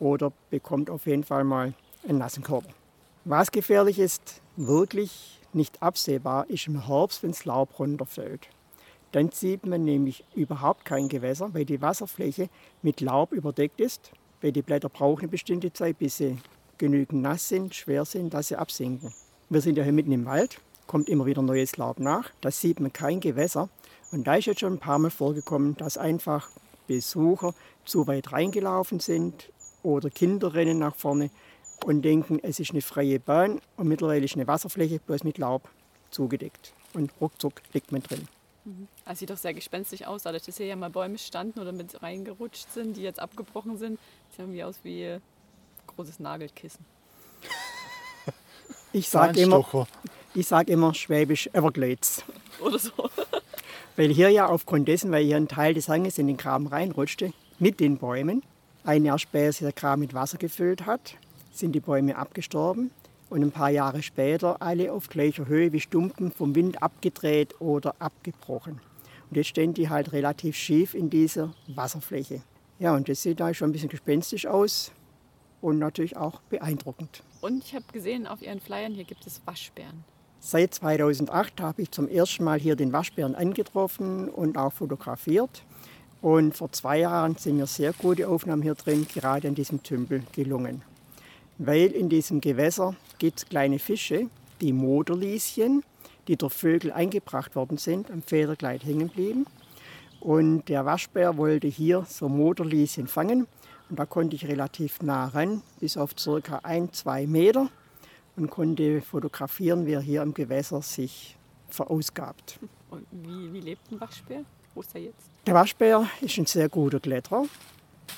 oder 0.00 0.32
bekommt 0.50 0.90
auf 0.90 1.06
jeden 1.06 1.22
Fall 1.22 1.44
mal 1.44 1.74
einen 2.08 2.18
nassen 2.18 2.42
Körper. 2.42 2.70
Was 3.24 3.52
gefährlich 3.52 4.00
ist, 4.00 4.42
wirklich 4.56 5.38
nicht 5.52 5.80
absehbar, 5.80 6.50
ist 6.50 6.66
im 6.66 6.88
Herbst, 6.88 7.22
wenn 7.22 7.30
das 7.30 7.44
Laub 7.44 7.78
runterfällt. 7.78 8.48
Dann 9.12 9.30
sieht 9.30 9.66
man 9.66 9.84
nämlich 9.84 10.24
überhaupt 10.34 10.84
kein 10.84 11.08
Gewässer, 11.08 11.52
weil 11.54 11.64
die 11.64 11.80
Wasserfläche 11.80 12.48
mit 12.82 13.00
Laub 13.00 13.32
überdeckt 13.32 13.80
ist. 13.80 14.10
Weil 14.42 14.52
die 14.52 14.62
Blätter 14.62 14.88
brauchen 14.88 15.22
eine 15.22 15.28
bestimmte 15.28 15.72
Zeit, 15.72 15.98
bis 15.98 16.18
sie 16.18 16.36
genügend 16.78 17.22
nass 17.22 17.48
sind, 17.48 17.74
schwer 17.74 18.04
sind, 18.04 18.34
dass 18.34 18.48
sie 18.48 18.56
absinken. 18.56 19.12
Wir 19.48 19.60
sind 19.60 19.78
ja 19.78 19.84
hier 19.84 19.92
mitten 19.92 20.12
im 20.12 20.26
Wald, 20.26 20.60
kommt 20.86 21.08
immer 21.08 21.24
wieder 21.26 21.40
neues 21.40 21.76
Laub 21.76 21.98
nach. 21.98 22.30
Da 22.40 22.50
sieht 22.50 22.80
man 22.80 22.92
kein 22.92 23.20
Gewässer. 23.20 23.68
Und 24.12 24.26
da 24.26 24.34
ist 24.36 24.46
jetzt 24.46 24.60
schon 24.60 24.74
ein 24.74 24.78
paar 24.78 24.98
Mal 24.98 25.10
vorgekommen, 25.10 25.76
dass 25.76 25.96
einfach 25.96 26.50
Besucher 26.86 27.54
zu 27.84 28.06
weit 28.06 28.32
reingelaufen 28.32 29.00
sind 29.00 29.50
oder 29.82 30.10
Kinder 30.10 30.54
rennen 30.54 30.78
nach 30.78 30.94
vorne 30.94 31.30
und 31.84 32.02
denken, 32.02 32.38
es 32.42 32.60
ist 32.60 32.70
eine 32.70 32.82
freie 32.82 33.20
Bahn 33.20 33.60
und 33.76 33.88
mittlerweile 33.88 34.24
ist 34.24 34.34
eine 34.34 34.46
Wasserfläche 34.46 35.00
bloß 35.00 35.24
mit 35.24 35.38
Laub 35.38 35.68
zugedeckt. 36.10 36.72
Und 36.94 37.12
ruckzuck 37.20 37.62
liegt 37.72 37.92
man 37.92 38.02
drin. 38.02 38.26
Mhm. 38.66 38.88
Das 39.04 39.20
sieht 39.20 39.30
doch 39.30 39.36
sehr 39.36 39.54
gespenstisch 39.54 40.04
aus, 40.04 40.24
dadurch, 40.24 40.42
dass 40.42 40.56
hier 40.56 40.66
ja 40.66 40.76
mal 40.76 40.90
Bäume 40.90 41.18
standen 41.18 41.60
oder 41.60 41.72
mit 41.72 42.02
reingerutscht 42.02 42.66
sind, 42.74 42.96
die 42.96 43.02
jetzt 43.02 43.20
abgebrochen 43.20 43.78
sind. 43.78 43.98
Sieht 44.30 44.40
irgendwie 44.40 44.64
aus 44.64 44.74
wie 44.82 45.06
ein 45.06 45.22
großes 45.86 46.20
Nagelkissen. 46.20 46.84
Ich 48.92 49.10
sage 49.10 49.40
immer, 49.40 49.86
sag 50.34 50.68
immer 50.68 50.94
Schwäbisch 50.94 51.48
Everglades. 51.52 52.24
Oder 52.60 52.78
so. 52.78 52.92
Weil 53.94 54.10
hier 54.10 54.30
ja 54.30 54.46
aufgrund 54.46 54.88
dessen, 54.88 55.10
weil 55.10 55.24
hier 55.24 55.36
ein 55.36 55.48
Teil 55.48 55.74
des 55.74 55.90
Hanges 55.90 56.16
in 56.16 56.26
den 56.26 56.38
Graben 56.38 56.66
reinrutschte, 56.66 57.34
mit 57.58 57.78
den 57.78 57.98
Bäumen, 57.98 58.42
ein 58.84 59.04
Jahr 59.04 59.18
später 59.18 59.52
sich 59.52 59.60
der 59.60 59.72
Graben 59.72 60.00
mit 60.00 60.14
Wasser 60.14 60.38
gefüllt 60.38 60.86
hat, 60.86 61.16
sind 61.52 61.72
die 61.72 61.80
Bäume 61.80 62.16
abgestorben 62.16 62.90
und 63.30 63.42
ein 63.42 63.50
paar 63.50 63.70
Jahre 63.70 64.02
später 64.02 64.60
alle 64.62 64.92
auf 64.92 65.08
gleicher 65.08 65.46
Höhe 65.46 65.72
wie 65.72 65.80
Stumpen 65.80 66.30
vom 66.30 66.54
Wind 66.54 66.82
abgedreht 66.82 67.60
oder 67.60 67.94
abgebrochen. 67.98 68.80
Und 69.30 69.36
jetzt 69.36 69.48
stehen 69.48 69.74
die 69.74 69.88
halt 69.88 70.12
relativ 70.12 70.56
schief 70.56 70.94
in 70.94 71.10
dieser 71.10 71.52
Wasserfläche. 71.68 72.42
Ja, 72.78 72.94
und 72.94 73.08
das 73.08 73.22
sieht 73.22 73.40
da 73.40 73.52
schon 73.54 73.70
ein 73.70 73.72
bisschen 73.72 73.88
gespenstisch 73.88 74.46
aus 74.46 74.92
und 75.60 75.78
natürlich 75.78 76.16
auch 76.16 76.40
beeindruckend. 76.42 77.22
Und 77.40 77.64
ich 77.64 77.74
habe 77.74 77.84
gesehen 77.92 78.26
auf 78.26 78.42
Ihren 78.42 78.60
Flyern, 78.60 78.92
hier 78.92 79.04
gibt 79.04 79.26
es 79.26 79.40
Waschbären. 79.46 80.04
Seit 80.38 80.74
2008 80.74 81.60
habe 81.60 81.82
ich 81.82 81.90
zum 81.90 82.08
ersten 82.08 82.44
Mal 82.44 82.60
hier 82.60 82.76
den 82.76 82.92
Waschbären 82.92 83.34
angetroffen 83.34 84.28
und 84.28 84.58
auch 84.58 84.72
fotografiert. 84.72 85.64
Und 86.20 86.56
vor 86.56 86.70
zwei 86.72 87.00
Jahren 87.00 87.36
sind 87.36 87.56
mir 87.56 87.66
sehr 87.66 87.92
gute 87.92 88.28
Aufnahmen 88.28 88.62
hier 88.62 88.74
drin, 88.74 89.06
gerade 89.12 89.48
an 89.48 89.54
diesem 89.54 89.82
Tümpel, 89.82 90.22
gelungen. 90.32 90.82
Weil 91.58 91.92
in 91.92 92.08
diesem 92.08 92.40
Gewässer 92.40 92.94
gibt 93.18 93.38
es 93.38 93.46
kleine 93.46 93.78
Fische, 93.78 94.28
die 94.60 94.72
Moderlieschen, 94.72 95.82
die 96.28 96.36
durch 96.36 96.52
Vögel 96.52 96.92
eingebracht 96.92 97.56
worden 97.56 97.78
sind, 97.78 98.10
am 98.10 98.22
Federkleid 98.22 98.84
hängen 98.84 99.08
blieben. 99.08 99.46
Und 100.20 100.68
der 100.68 100.84
Waschbär 100.84 101.36
wollte 101.36 101.68
hier 101.68 102.04
so 102.08 102.28
Moderlieschen 102.28 103.06
fangen 103.06 103.46
und 103.88 103.98
da 103.98 104.06
konnte 104.06 104.34
ich 104.34 104.46
relativ 104.46 105.00
nah 105.02 105.26
ran, 105.26 105.62
bis 105.78 105.96
auf 105.96 106.10
circa 106.18 106.60
ein, 106.62 106.92
zwei 106.92 107.26
Meter 107.26 107.68
und 108.36 108.50
konnte 108.50 109.00
fotografieren, 109.00 109.86
wie 109.86 109.92
er 109.92 110.00
hier 110.00 110.22
im 110.22 110.34
Gewässer 110.34 110.82
sich 110.82 111.36
verausgabt. 111.68 112.58
Und 112.90 113.06
wie, 113.10 113.52
wie 113.52 113.60
lebt 113.60 113.90
ein 113.92 114.00
Waschbär? 114.00 114.44
Wo 114.74 114.80
ist 114.80 114.94
er 114.94 115.02
jetzt? 115.02 115.30
Der 115.46 115.54
Waschbär 115.54 116.08
ist 116.20 116.36
ein 116.38 116.46
sehr 116.46 116.68
guter 116.68 117.00
Kletterer 117.00 117.44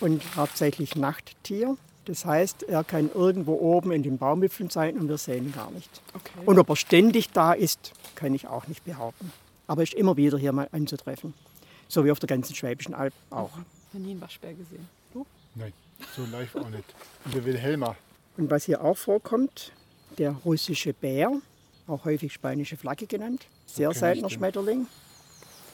und 0.01 0.23
hauptsächlich 0.37 0.97
Nachttier. 0.97 1.77
Das 2.09 2.25
heißt, 2.25 2.63
er 2.63 2.85
kann 2.85 3.11
irgendwo 3.15 3.53
oben 3.53 3.93
in 3.93 4.03
den 4.03 4.17
Baumwipfeln 4.17 4.71
sein 4.71 4.97
und 4.97 5.11
wir 5.11 5.19
sehen 5.19 5.45
ihn 5.45 5.53
gar 5.53 5.71
nicht. 5.71 5.91
Okay. 6.15 6.41
Und 6.47 6.59
ob 6.59 6.71
er 6.71 6.77
ständig 6.77 7.29
da 7.33 7.53
ist, 7.53 7.93
kann 8.15 8.33
ich 8.33 8.47
auch 8.47 8.67
nicht 8.67 8.83
behaupten. 8.85 9.31
Aber 9.67 9.83
er 9.83 9.85
ist 9.85 9.93
immer 9.93 10.17
wieder 10.17 10.39
hier 10.39 10.53
mal 10.53 10.69
anzutreffen. 10.73 11.35
So 11.87 12.07
wie 12.07 12.11
auf 12.11 12.19
der 12.19 12.27
ganzen 12.27 12.55
Schwäbischen 12.55 12.95
Alb 12.95 13.13
auch. 13.29 13.51
Ich 13.51 13.95
habe 13.95 14.05
nie 14.05 14.13
einen 14.13 14.23
Waschbär 14.23 14.55
gesehen. 14.55 14.89
Nein, 15.55 15.75
so 16.17 16.25
live 16.25 16.57
auch 16.57 16.71
nicht. 16.71 16.85
Und 17.27 17.35
der 17.35 17.45
Wilhelmer. 17.45 17.95
Und 18.39 18.51
was 18.51 18.65
hier 18.65 18.83
auch 18.83 18.97
vorkommt, 18.97 19.73
der 20.17 20.31
russische 20.47 20.95
Bär, 20.95 21.31
auch 21.87 22.07
häufig 22.07 22.33
spanische 22.33 22.79
Flagge 22.79 23.07
genannt, 23.07 23.47
sehr 23.67 23.93
seltener 23.93 24.31
Schmetterling. 24.31 24.87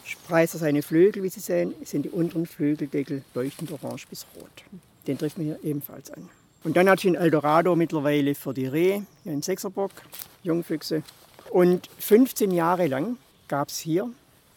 Spreizt 0.04 0.58
seine 0.58 0.82
Flügel, 0.82 1.22
wie 1.22 1.28
Sie 1.28 1.40
sehen, 1.40 1.74
sind 1.84 2.06
die 2.06 2.10
unteren 2.10 2.46
Flügeldeckel 2.46 3.22
leuchtend 3.34 3.70
orange 3.70 4.08
bis 4.08 4.26
rot. 4.34 4.64
Den 5.06 5.18
trifft 5.18 5.38
man 5.38 5.46
hier 5.46 5.58
ebenfalls 5.62 6.10
an. 6.10 6.28
Und 6.62 6.76
dann 6.76 6.88
hat 6.88 7.04
ich 7.04 7.10
ein 7.10 7.14
Eldorado 7.14 7.76
mittlerweile 7.76 8.34
für 8.34 8.54
die 8.54 8.66
Rehe, 8.66 9.04
hier 9.22 9.32
in 9.32 9.42
Sechserbock, 9.42 9.90
Jungfüchse. 10.42 11.02
Und 11.50 11.88
15 11.98 12.50
Jahre 12.50 12.86
lang 12.86 13.16
gab 13.48 13.68
es 13.68 13.78
hier 13.78 14.10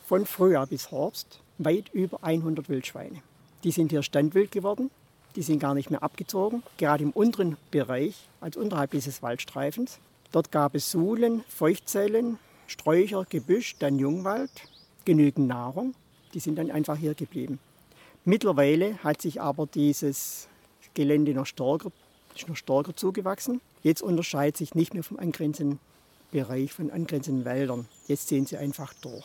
von 0.06 0.26
Frühjahr 0.26 0.68
bis 0.68 0.92
Herbst 0.92 1.42
weit 1.58 1.90
über 1.94 2.24
100 2.24 2.70
Wildschweine. 2.70 3.22
Die 3.64 3.72
sind 3.72 3.92
hier 3.92 4.04
standwild 4.04 4.52
geworden 4.52 4.90
die 5.38 5.44
sind 5.44 5.60
gar 5.60 5.76
nicht 5.76 5.92
mehr 5.92 6.02
abgezogen, 6.02 6.64
gerade 6.78 7.04
im 7.04 7.12
unteren 7.12 7.58
Bereich, 7.70 8.28
als 8.42 8.58
unterhalb 8.58 8.90
dieses 8.90 9.22
Waldstreifens. 9.22 10.00
Dort 10.32 10.52
gab 10.52 10.74
es 10.74 10.90
Suhlen, 10.90 11.44
Feuchtzellen, 11.48 12.40
Sträucher, 12.66 13.24
Gebüsch, 13.30 13.76
dann 13.78 14.00
Jungwald, 14.00 14.50
genügend 15.06 15.48
Nahrung. 15.48 15.94
Die 16.34 16.40
sind 16.40 16.58
dann 16.58 16.72
einfach 16.72 16.98
hier 16.98 17.14
geblieben. 17.14 17.60
Mittlerweile 18.28 19.02
hat 19.06 19.22
sich 19.22 19.40
aber 19.40 19.68
dieses 19.68 20.50
Gelände 20.96 21.34
noch 21.34 21.46
stärker, 21.46 21.94
ist 22.36 22.50
noch 22.50 22.58
stärker 22.58 22.94
zugewachsen. 22.94 23.62
Jetzt 23.84 24.02
unterscheidet 24.02 24.58
sich 24.58 24.76
nicht 24.76 24.94
mehr 24.94 25.04
vom 25.04 25.18
angrenzenden 25.18 25.80
Bereich, 26.30 26.74
von 26.74 26.92
angrenzenden 26.92 27.46
Wäldern. 27.46 27.88
Jetzt 28.08 28.28
sehen 28.28 28.46
sie 28.46 28.58
einfach 28.58 28.94
durch. 28.96 29.24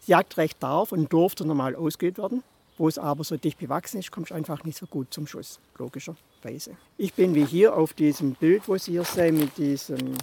Das 0.00 0.08
Jagdrecht 0.08 0.62
darf 0.62 0.92
und 0.92 1.10
durfte 1.10 1.46
normal 1.46 1.74
ausgeübt 1.74 2.18
werden. 2.18 2.42
Wo 2.76 2.86
es 2.86 2.98
aber 2.98 3.24
so 3.24 3.38
dicht 3.38 3.58
bewachsen 3.58 3.98
ist, 3.98 4.10
kommst 4.10 4.30
du 4.30 4.34
einfach 4.34 4.62
nicht 4.62 4.76
so 4.76 4.84
gut 4.84 5.06
zum 5.10 5.26
Schuss, 5.26 5.58
logischerweise. 5.78 6.76
Ich 6.98 7.14
bin 7.14 7.34
wie 7.34 7.46
hier 7.46 7.74
auf 7.74 7.94
diesem 7.94 8.34
Bild, 8.34 8.68
wo 8.68 8.76
Sie 8.76 8.90
hier 8.90 9.04
sehen, 9.04 9.38
mit 9.38 9.56
diesem 9.56 10.16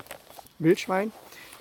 Wildschwein, 0.60 1.12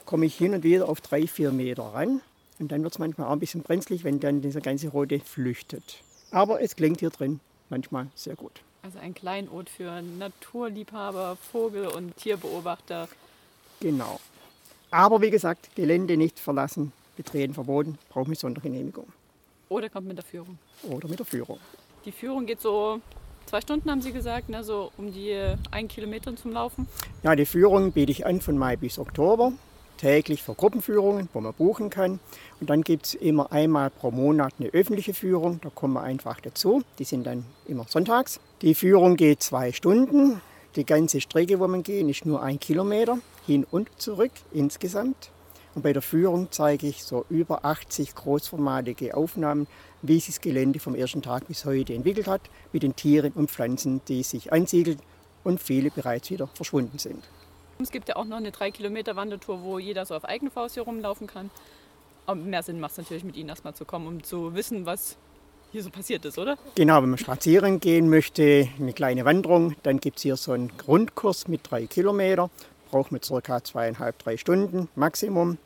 komme 0.05 0.27
ich 0.27 0.37
hin 0.37 0.53
und 0.53 0.62
wieder 0.62 0.90
auf 0.90 1.01
drei, 1.01 1.27
vier 1.27 1.53
Meter 1.53 1.85
ran. 1.85 2.20
Und 2.59 2.70
dann 2.70 2.83
wird 2.83 2.92
es 2.92 2.99
manchmal 2.99 3.29
auch 3.29 3.33
ein 3.33 3.40
bisschen 3.40 3.62
brenzlig, 3.62 4.05
wenn 4.05 4.20
dann 4.20 4.42
dieser 4.42 4.61
ganze 4.61 4.88
Rote 4.88 5.20
flüchtet. 5.20 6.03
Aber 6.33 6.61
es 6.61 6.77
klingt 6.77 7.01
hier 7.01 7.11
drin 7.11 7.40
manchmal 7.69 8.09
sehr 8.14 8.37
gut. 8.37 8.61
Also 8.83 8.99
ein 8.99 9.14
Kleinod 9.14 9.69
für 9.69 10.03
Naturliebhaber, 10.03 11.37
Vogel- 11.37 11.88
und 11.88 12.16
Tierbeobachter. 12.16 13.09
Genau. 13.81 14.21
Aber 14.90 15.21
wie 15.21 15.31
gesagt, 15.31 15.75
Gelände 15.77 16.16
nicht 16.16 16.38
verlassen, 16.38 16.93
betreten 17.16 17.55
verboten, 17.55 17.99
braucht 18.09 18.27
eine 18.27 18.37
Sondergenehmigung. 18.37 19.07
Oder 19.69 19.88
kommt 19.88 20.09
mit 20.09 20.16
der 20.16 20.25
Führung. 20.25 20.59
Oder 20.83 21.09
mit 21.09 21.19
der 21.19 21.27
Führung. 21.27 21.59
Die 22.05 22.12
Führung 22.12 22.47
geht 22.47 22.61
so 22.61 23.01
zwei 23.47 23.61
Stunden, 23.61 23.90
haben 23.90 24.03
Sie 24.03 24.12
gesagt, 24.12 24.49
ne? 24.49 24.64
so 24.64 24.90
um 24.97 25.12
die 25.12 25.37
ein 25.71 25.87
Kilometer 25.87 26.35
zum 26.35 26.53
Laufen. 26.53 26.88
Ja, 27.23 27.37
die 27.37 27.47
Führung 27.47 27.93
biete 27.93 28.11
ich 28.11 28.27
an 28.27 28.40
von 28.40 28.57
Mai 28.57 28.77
bis 28.77 28.99
Oktober. 28.99 29.53
Täglich 30.01 30.43
für 30.43 30.55
Gruppenführungen, 30.55 31.29
wo 31.33 31.41
man 31.41 31.53
buchen 31.53 31.91
kann. 31.91 32.21
Und 32.61 32.71
dann 32.71 32.83
gibt 32.83 33.07
es 33.07 33.15
immer 33.15 33.53
einmal 33.53 33.91
pro 33.91 34.11
Monat 34.11 34.55
eine 34.59 34.71
öffentliche 34.71 35.13
Führung. 35.13 35.61
Da 35.63 35.71
kommen 35.71 35.95
wir 35.95 36.03
einfach 36.03 36.41
dazu. 36.41 36.83
Die 36.99 37.05
sind 37.05 37.27
dann 37.27 37.45
immer 37.67 37.85
sonntags. 37.89 38.41
Die 38.63 38.75
Führung 38.75 39.17
geht 39.17 39.43
zwei 39.43 39.73
Stunden. 39.73 40.41
Die 40.77 40.87
ganze 40.87 41.21
Strecke, 41.21 41.61
wo 41.61 41.69
man 41.69 41.83
gehen, 41.83 42.09
ist 42.09 42.25
nur 42.25 42.43
ein 42.43 42.59
Kilometer 42.59 43.19
hin 43.47 43.67
und 43.71 43.91
zurück 43.99 44.33
insgesamt. 44.53 45.31
Und 45.75 45.83
bei 45.83 45.93
der 45.93 46.03
Führung 46.03 46.49
zeige 46.51 46.87
ich 46.87 47.05
so 47.05 47.25
über 47.29 47.65
80 47.65 48.15
großformatige 48.15 49.17
Aufnahmen, 49.17 49.67
wie 50.03 50.15
sich 50.15 50.35
das 50.35 50.41
Gelände 50.41 50.81
vom 50.81 50.95
ersten 50.95 51.23
Tag 51.23 51.47
bis 51.47 51.65
heute 51.65 51.93
entwickelt 51.95 52.27
hat, 52.27 52.43
mit 52.73 52.83
den 52.83 52.97
Tieren 52.97 53.33
und 53.35 53.51
Pflanzen, 53.51 54.01
die 54.09 54.23
sich 54.23 54.53
ansiedeln 54.53 54.99
und 55.45 55.61
viele 55.61 55.91
bereits 55.91 56.31
wieder 56.31 56.47
verschwunden 56.49 56.99
sind. 56.99 57.23
Es 57.83 57.90
gibt 57.90 58.09
ja 58.09 58.16
auch 58.16 58.25
noch 58.25 58.37
eine 58.37 58.51
3 58.51 58.71
Kilometer 58.71 59.16
Wandertour, 59.16 59.62
wo 59.62 59.79
jeder 59.79 60.05
so 60.05 60.14
auf 60.14 60.25
eigene 60.25 60.51
Faust 60.51 60.75
hier 60.75 60.83
rumlaufen 60.83 61.27
kann. 61.27 61.51
Aber 62.27 62.38
mehr 62.38 62.62
Sinn 62.62 62.79
macht 62.79 62.93
es 62.93 62.99
natürlich, 62.99 63.25
mit 63.25 63.37
Ihnen 63.37 63.49
erstmal 63.49 63.75
zu 63.75 63.85
kommen, 63.85 64.07
um 64.07 64.23
zu 64.23 64.55
wissen, 64.55 64.87
was 64.87 65.16
hier 65.73 65.83
so 65.83 65.90
passiert 65.90 66.25
ist, 66.25 66.38
oder? 66.38 66.59
Genau, 66.75 67.03
wenn 67.03 67.11
man 67.11 67.19
spazieren 67.19 67.81
gehen 67.81 68.11
möchte, 68.11 68.69
eine 68.79 68.93
kleine 68.93 69.25
Wanderung, 69.25 69.77
dann 69.83 69.99
gibt 70.01 70.19
es 70.19 70.25
hier 70.25 70.37
so 70.37 70.53
einen 70.53 70.77
Grundkurs 70.77 71.49
mit 71.49 71.71
drei 71.71 71.87
Kilometer. 71.87 72.51
Braucht 72.90 73.12
man 73.12 73.23
circa 73.23 73.62
zweieinhalb, 73.62 74.19
drei 74.19 74.37
Stunden 74.37 74.88
Maximum. 74.95 75.59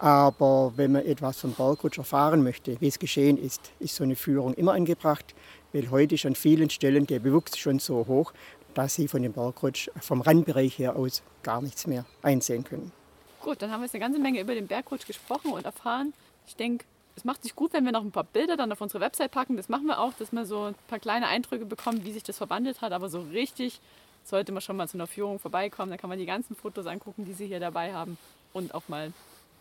Aber 0.00 0.74
wenn 0.76 0.92
man 0.92 1.04
etwas 1.04 1.40
vom 1.40 1.54
Bergrutsch 1.54 1.98
erfahren 1.98 2.44
möchte, 2.44 2.80
wie 2.80 2.86
es 2.88 2.98
geschehen 3.00 3.36
ist, 3.36 3.72
ist 3.80 3.96
so 3.96 4.04
eine 4.04 4.14
Führung 4.14 4.54
immer 4.54 4.74
angebracht, 4.74 5.34
weil 5.72 5.90
heute 5.90 6.14
ist 6.14 6.24
an 6.24 6.36
vielen 6.36 6.70
Stellen 6.70 7.06
der 7.06 7.18
Bewuchs 7.18 7.58
schon 7.58 7.80
so 7.80 8.06
hoch, 8.06 8.32
dass 8.74 8.94
Sie 8.94 9.08
von 9.08 9.22
dem 9.22 9.32
Bergrutsch 9.32 9.90
vom 10.00 10.20
Randbereich 10.20 10.78
her 10.78 10.96
aus 10.96 11.22
gar 11.42 11.62
nichts 11.62 11.86
mehr 11.86 12.04
einsehen 12.22 12.64
können. 12.64 12.92
Gut, 13.40 13.62
dann 13.62 13.70
haben 13.70 13.80
wir 13.80 13.86
jetzt 13.86 13.94
eine 13.94 14.00
ganze 14.02 14.18
Menge 14.18 14.40
über 14.40 14.54
den 14.54 14.66
Bergrutsch 14.66 15.06
gesprochen 15.06 15.52
und 15.52 15.64
erfahren. 15.64 16.12
Ich 16.46 16.56
denke, 16.56 16.84
es 17.16 17.24
macht 17.24 17.42
sich 17.42 17.56
gut, 17.56 17.72
wenn 17.72 17.84
wir 17.84 17.92
noch 17.92 18.04
ein 18.04 18.12
paar 18.12 18.24
Bilder 18.24 18.56
dann 18.56 18.70
auf 18.70 18.80
unsere 18.80 19.00
Website 19.00 19.32
packen. 19.32 19.56
Das 19.56 19.68
machen 19.68 19.86
wir 19.86 19.98
auch, 19.98 20.12
dass 20.14 20.32
man 20.32 20.46
so 20.46 20.64
ein 20.64 20.74
paar 20.86 20.98
kleine 20.98 21.26
Eindrücke 21.26 21.64
bekommt, 21.64 22.04
wie 22.04 22.12
sich 22.12 22.22
das 22.22 22.36
verwandelt 22.38 22.80
hat. 22.80 22.92
Aber 22.92 23.08
so 23.08 23.20
richtig 23.20 23.80
sollte 24.24 24.52
man 24.52 24.62
schon 24.62 24.76
mal 24.76 24.88
zu 24.88 24.96
einer 24.96 25.06
Führung 25.06 25.38
vorbeikommen. 25.38 25.90
Da 25.90 25.96
kann 25.96 26.10
man 26.10 26.18
die 26.18 26.26
ganzen 26.26 26.54
Fotos 26.54 26.86
angucken, 26.86 27.24
die 27.24 27.32
Sie 27.32 27.46
hier 27.46 27.60
dabei 27.60 27.92
haben 27.92 28.18
und 28.52 28.74
auch 28.74 28.88
mal 28.88 29.12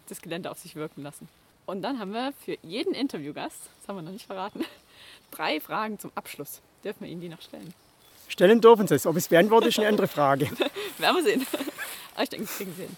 das 0.08 0.22
Gelände 0.22 0.52
auf 0.52 0.60
sich 0.60 0.76
wirken 0.76 1.02
lassen. 1.02 1.28
Und 1.66 1.82
dann 1.82 2.00
haben 2.00 2.14
wir 2.14 2.32
für 2.46 2.58
jeden 2.62 2.94
Interviewgast, 2.94 3.60
das 3.80 3.88
haben 3.88 3.98
wir 3.98 4.02
noch 4.04 4.12
nicht 4.12 4.26
verraten, 4.26 4.64
drei 5.32 5.60
Fragen 5.60 6.00
zum 6.00 6.12
Abschluss. 6.16 6.62
Dürfen 6.84 7.02
wir 7.02 7.10
Ihnen 7.10 7.22
die 7.22 7.30
noch 7.30 7.42
stellen? 7.42 7.74
Stellen 8.28 8.62
dürfen 8.62 8.88
Sie 8.88 8.96
es. 8.96 9.06
Ob 9.06 9.16
es 9.16 9.28
beantwortet, 9.28 9.70
ist 9.70 9.80
eine 9.80 9.88
andere 9.88 10.08
Frage. 10.08 10.46
Werden 10.98 11.16
wir 11.16 11.24
sehen. 11.24 11.46
Aber 12.14 12.24
ich 12.24 12.30
denke, 12.30 12.46
das 12.46 12.58
kriegen 12.58 12.74
Sie 12.76 12.84
hin. 12.84 12.98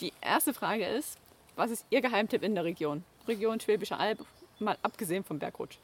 Die 0.00 0.12
erste 0.20 0.54
Frage 0.54 0.86
ist, 0.86 1.18
was 1.56 1.70
ist 1.70 1.84
Ihr 1.90 2.00
Geheimtipp 2.00 2.42
in 2.42 2.54
der 2.54 2.64
Region? 2.64 3.04
Region 3.28 3.60
Schwäbische 3.60 3.98
Alb, 3.98 4.18
mal 4.58 4.76
abgesehen 4.82 5.24
vom 5.24 5.38
Bergrutsch. 5.38 5.76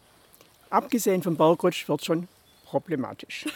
Abgesehen 0.70 1.22
vom 1.22 1.36
Bergrutsch 1.36 1.88
wird 1.88 2.04
schon 2.04 2.28
problematisch. 2.64 3.46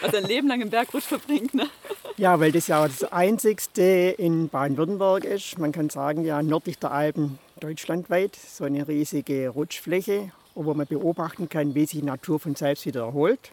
Was 0.00 0.14
ein 0.14 0.24
Leben 0.24 0.48
lang 0.48 0.62
im 0.62 0.70
Bergrutsch 0.70 1.04
verbringt, 1.04 1.54
ne? 1.54 1.68
Ja, 2.16 2.40
weil 2.40 2.50
das 2.50 2.66
ja 2.66 2.86
das 2.88 3.04
einzigste 3.12 3.82
in 4.16 4.48
Baden-Württemberg 4.48 5.24
ist. 5.24 5.58
Man 5.58 5.70
kann 5.70 5.90
sagen, 5.90 6.24
ja, 6.24 6.42
nördlich 6.42 6.78
der 6.78 6.90
Alpen 6.90 7.38
deutschlandweit 7.60 8.34
so 8.36 8.64
eine 8.64 8.88
riesige 8.88 9.50
Rutschfläche, 9.50 10.32
wo 10.54 10.72
man 10.72 10.86
beobachten 10.86 11.50
kann, 11.50 11.74
wie 11.74 11.84
sich 11.84 12.00
die 12.00 12.06
Natur 12.06 12.40
von 12.40 12.54
selbst 12.54 12.86
wieder 12.86 13.02
erholt 13.02 13.52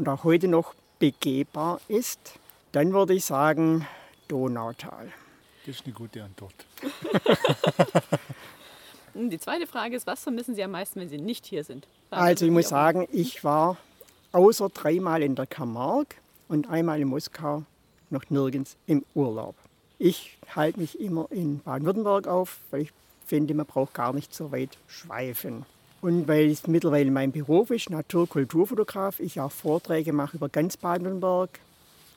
und 0.00 0.08
auch 0.08 0.24
heute 0.24 0.48
noch 0.48 0.74
begehbar 0.98 1.78
ist. 1.86 2.38
Dann 2.72 2.94
würde 2.94 3.12
ich 3.12 3.26
sagen 3.26 3.86
Donautal. 4.28 5.12
Das 5.66 5.76
ist 5.76 5.84
eine 5.84 5.92
gute 5.92 6.24
Antwort. 6.24 6.54
Die 9.14 9.38
zweite 9.38 9.66
Frage 9.66 9.94
ist, 9.96 10.06
was 10.06 10.22
vermissen 10.22 10.54
Sie 10.54 10.64
am 10.64 10.70
meisten, 10.70 11.00
wenn 11.00 11.10
Sie 11.10 11.18
nicht 11.18 11.44
hier 11.44 11.64
sind? 11.64 11.86
Also 12.08 12.46
ich 12.46 12.50
muss 12.50 12.70
sagen, 12.70 13.06
ich 13.12 13.44
war 13.44 13.76
außer 14.32 14.70
dreimal 14.70 15.22
in 15.22 15.34
der 15.34 15.46
Camargue 15.46 16.16
und 16.48 16.70
einmal 16.70 16.98
in 16.98 17.08
Moskau 17.08 17.64
noch 18.08 18.30
nirgends 18.30 18.76
im 18.86 19.04
Urlaub. 19.14 19.54
Ich 19.98 20.38
halte 20.54 20.80
mich 20.80 20.98
immer 20.98 21.26
in 21.30 21.60
Baden-Württemberg 21.60 22.26
auf, 22.26 22.56
weil 22.70 22.82
ich 22.82 22.92
finde, 23.26 23.52
man 23.52 23.66
braucht 23.66 23.92
gar 23.92 24.14
nicht 24.14 24.34
so 24.34 24.50
weit 24.50 24.78
schweifen. 24.88 25.66
Und 26.00 26.28
weil 26.28 26.50
es 26.50 26.66
mittlerweile 26.66 27.10
mein 27.10 27.30
Beruf 27.30 27.70
ist, 27.70 27.90
Natur-Kulturfotograf, 27.90 29.20
ich 29.20 29.40
auch 29.40 29.52
Vorträge 29.52 30.12
mache 30.12 30.36
über 30.36 30.48
ganz 30.48 30.76
Baden-Württemberg, 30.76 31.60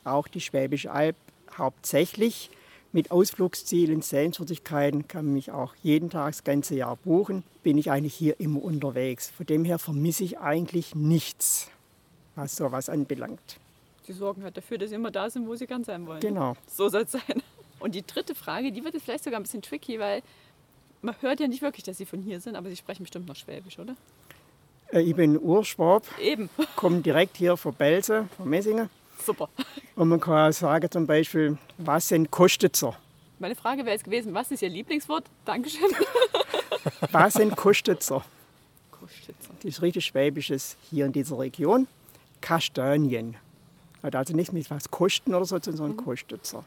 auch 0.05 0.27
die 0.27 0.41
Schwäbische 0.41 0.91
Alb 0.91 1.15
hauptsächlich 1.57 2.49
mit 2.93 3.11
Ausflugszielen, 3.11 4.01
Sehenswürdigkeiten, 4.01 5.07
kann 5.07 5.25
man 5.25 5.33
mich 5.33 5.51
auch 5.51 5.75
jeden 5.81 6.09
Tag 6.09 6.31
das 6.31 6.43
ganze 6.43 6.75
Jahr 6.75 6.95
buchen, 6.97 7.43
bin 7.63 7.77
ich 7.77 7.91
eigentlich 7.91 8.13
hier 8.13 8.39
immer 8.39 8.63
unterwegs. 8.63 9.31
Von 9.31 9.47
dem 9.47 9.65
her 9.65 9.79
vermisse 9.79 10.23
ich 10.23 10.39
eigentlich 10.39 10.95
nichts, 10.95 11.69
was 12.35 12.55
sowas 12.55 12.89
anbelangt. 12.89 13.57
Sie 14.05 14.13
sorgen 14.13 14.43
halt 14.43 14.57
dafür, 14.57 14.77
dass 14.77 14.89
Sie 14.89 14.95
immer 14.95 15.11
da 15.11 15.29
sind, 15.29 15.47
wo 15.47 15.55
Sie 15.55 15.65
ganz 15.65 15.87
sein 15.87 16.05
wollen. 16.05 16.19
Genau. 16.19 16.55
So 16.67 16.87
soll 16.89 17.03
es 17.03 17.11
sein. 17.11 17.41
Und 17.79 17.95
die 17.95 18.05
dritte 18.05 18.35
Frage, 18.35 18.71
die 18.71 18.83
wird 18.83 18.93
jetzt 18.93 19.03
vielleicht 19.03 19.23
sogar 19.23 19.39
ein 19.39 19.43
bisschen 19.43 19.61
tricky, 19.61 19.99
weil 19.99 20.21
man 21.03 21.15
hört 21.21 21.39
ja 21.39 21.47
nicht 21.47 21.61
wirklich, 21.61 21.83
dass 21.83 21.97
Sie 21.97 22.05
von 22.05 22.21
hier 22.21 22.39
sind, 22.39 22.55
aber 22.55 22.69
Sie 22.69 22.75
sprechen 22.75 23.03
bestimmt 23.03 23.27
noch 23.27 23.35
Schwäbisch, 23.35 23.77
oder? 23.77 23.95
Äh, 24.91 25.01
Ich 25.01 25.15
bin 25.15 25.39
Urschwab, 25.39 26.05
Eben. 26.19 26.49
komme 26.75 27.01
direkt 27.01 27.37
hier 27.37 27.55
von 27.57 27.73
Belze, 27.73 28.27
von 28.37 28.49
Messingen. 28.49 28.89
Super. 29.23 29.49
Und 29.95 30.09
man 30.09 30.19
kann 30.19 30.49
auch 30.49 30.53
sagen 30.53 30.89
zum 30.89 31.05
Beispiel, 31.05 31.57
was 31.77 32.11
kostet 32.31 32.75
so? 32.75 32.95
Meine 33.39 33.55
Frage 33.55 33.83
wäre 33.85 33.91
jetzt 33.95 34.03
gewesen, 34.03 34.33
was 34.33 34.51
ist 34.51 34.61
Ihr 34.63 34.69
Lieblingswort? 34.69 35.25
Dankeschön. 35.45 35.89
Was 37.11 37.39
kostet 37.55 38.03
so? 38.03 38.21
Kostitzer. 38.91 39.53
Das 39.55 39.65
ist 39.65 39.81
richtig 39.81 40.05
Schwäbisches 40.05 40.75
hier 40.89 41.05
in 41.05 41.13
dieser 41.13 41.39
Region. 41.39 41.87
Kastanien. 42.41 43.35
Hat 44.01 44.15
also 44.15 44.35
nicht 44.35 44.51
mit 44.51 44.69
was 44.69 44.91
kosten 44.91 45.33
oder 45.33 45.45
so, 45.45 45.57
sondern 45.61 45.95
kostet 45.95 46.45
so. 46.45 46.63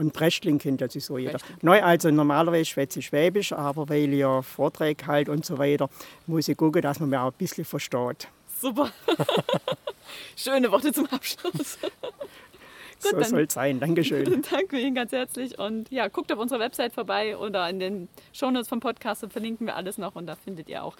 Und 0.00 0.14
Breschling 0.14 0.58
kennt 0.58 0.80
das 0.80 0.94
so 0.94 1.18
jeder. 1.18 1.38
Neu, 1.60 1.82
also 1.82 2.10
normalerweise 2.10 2.64
schwätze 2.64 3.00
ich 3.00 3.06
Schwäbisch, 3.06 3.52
aber 3.52 3.86
weil 3.90 4.10
ich 4.14 4.20
ja 4.20 4.40
Vorträge 4.40 5.06
halt 5.06 5.28
und 5.28 5.44
so 5.44 5.58
weiter, 5.58 5.90
muss 6.26 6.48
ich 6.48 6.56
gucken, 6.56 6.80
dass 6.80 7.00
man 7.00 7.10
mir 7.10 7.20
auch 7.20 7.32
ein 7.32 7.36
bisschen 7.36 7.66
versteht. 7.66 8.28
Super. 8.58 8.90
Schöne 10.36 10.72
Worte 10.72 10.90
zum 10.92 11.04
Abschluss. 11.06 11.78
so 12.98 13.10
dann- 13.12 13.24
soll 13.24 13.42
es 13.42 13.52
sein. 13.52 13.78
Dankeschön. 13.78 14.42
Danke 14.50 14.78
Ihnen 14.78 14.94
ganz 14.94 15.12
herzlich. 15.12 15.58
Und 15.58 15.90
ja, 15.90 16.08
guckt 16.08 16.32
auf 16.32 16.38
unserer 16.38 16.60
Website 16.60 16.94
vorbei 16.94 17.36
oder 17.36 17.68
in 17.68 17.78
den 17.78 18.08
Shownotes 18.32 18.68
vom 18.68 18.80
Podcast, 18.80 19.22
da 19.22 19.28
verlinken 19.28 19.66
wir 19.66 19.76
alles 19.76 19.98
noch 19.98 20.14
und 20.14 20.26
da 20.26 20.34
findet 20.34 20.70
ihr 20.70 20.82
auch 20.82 20.96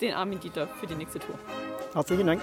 den 0.00 0.14
Armin 0.14 0.38
Dieter 0.38 0.68
für 0.68 0.86
die 0.86 0.94
nächste 0.94 1.18
Tour. 1.18 1.36
Herzlichen 1.92 2.26
Dank. 2.28 2.40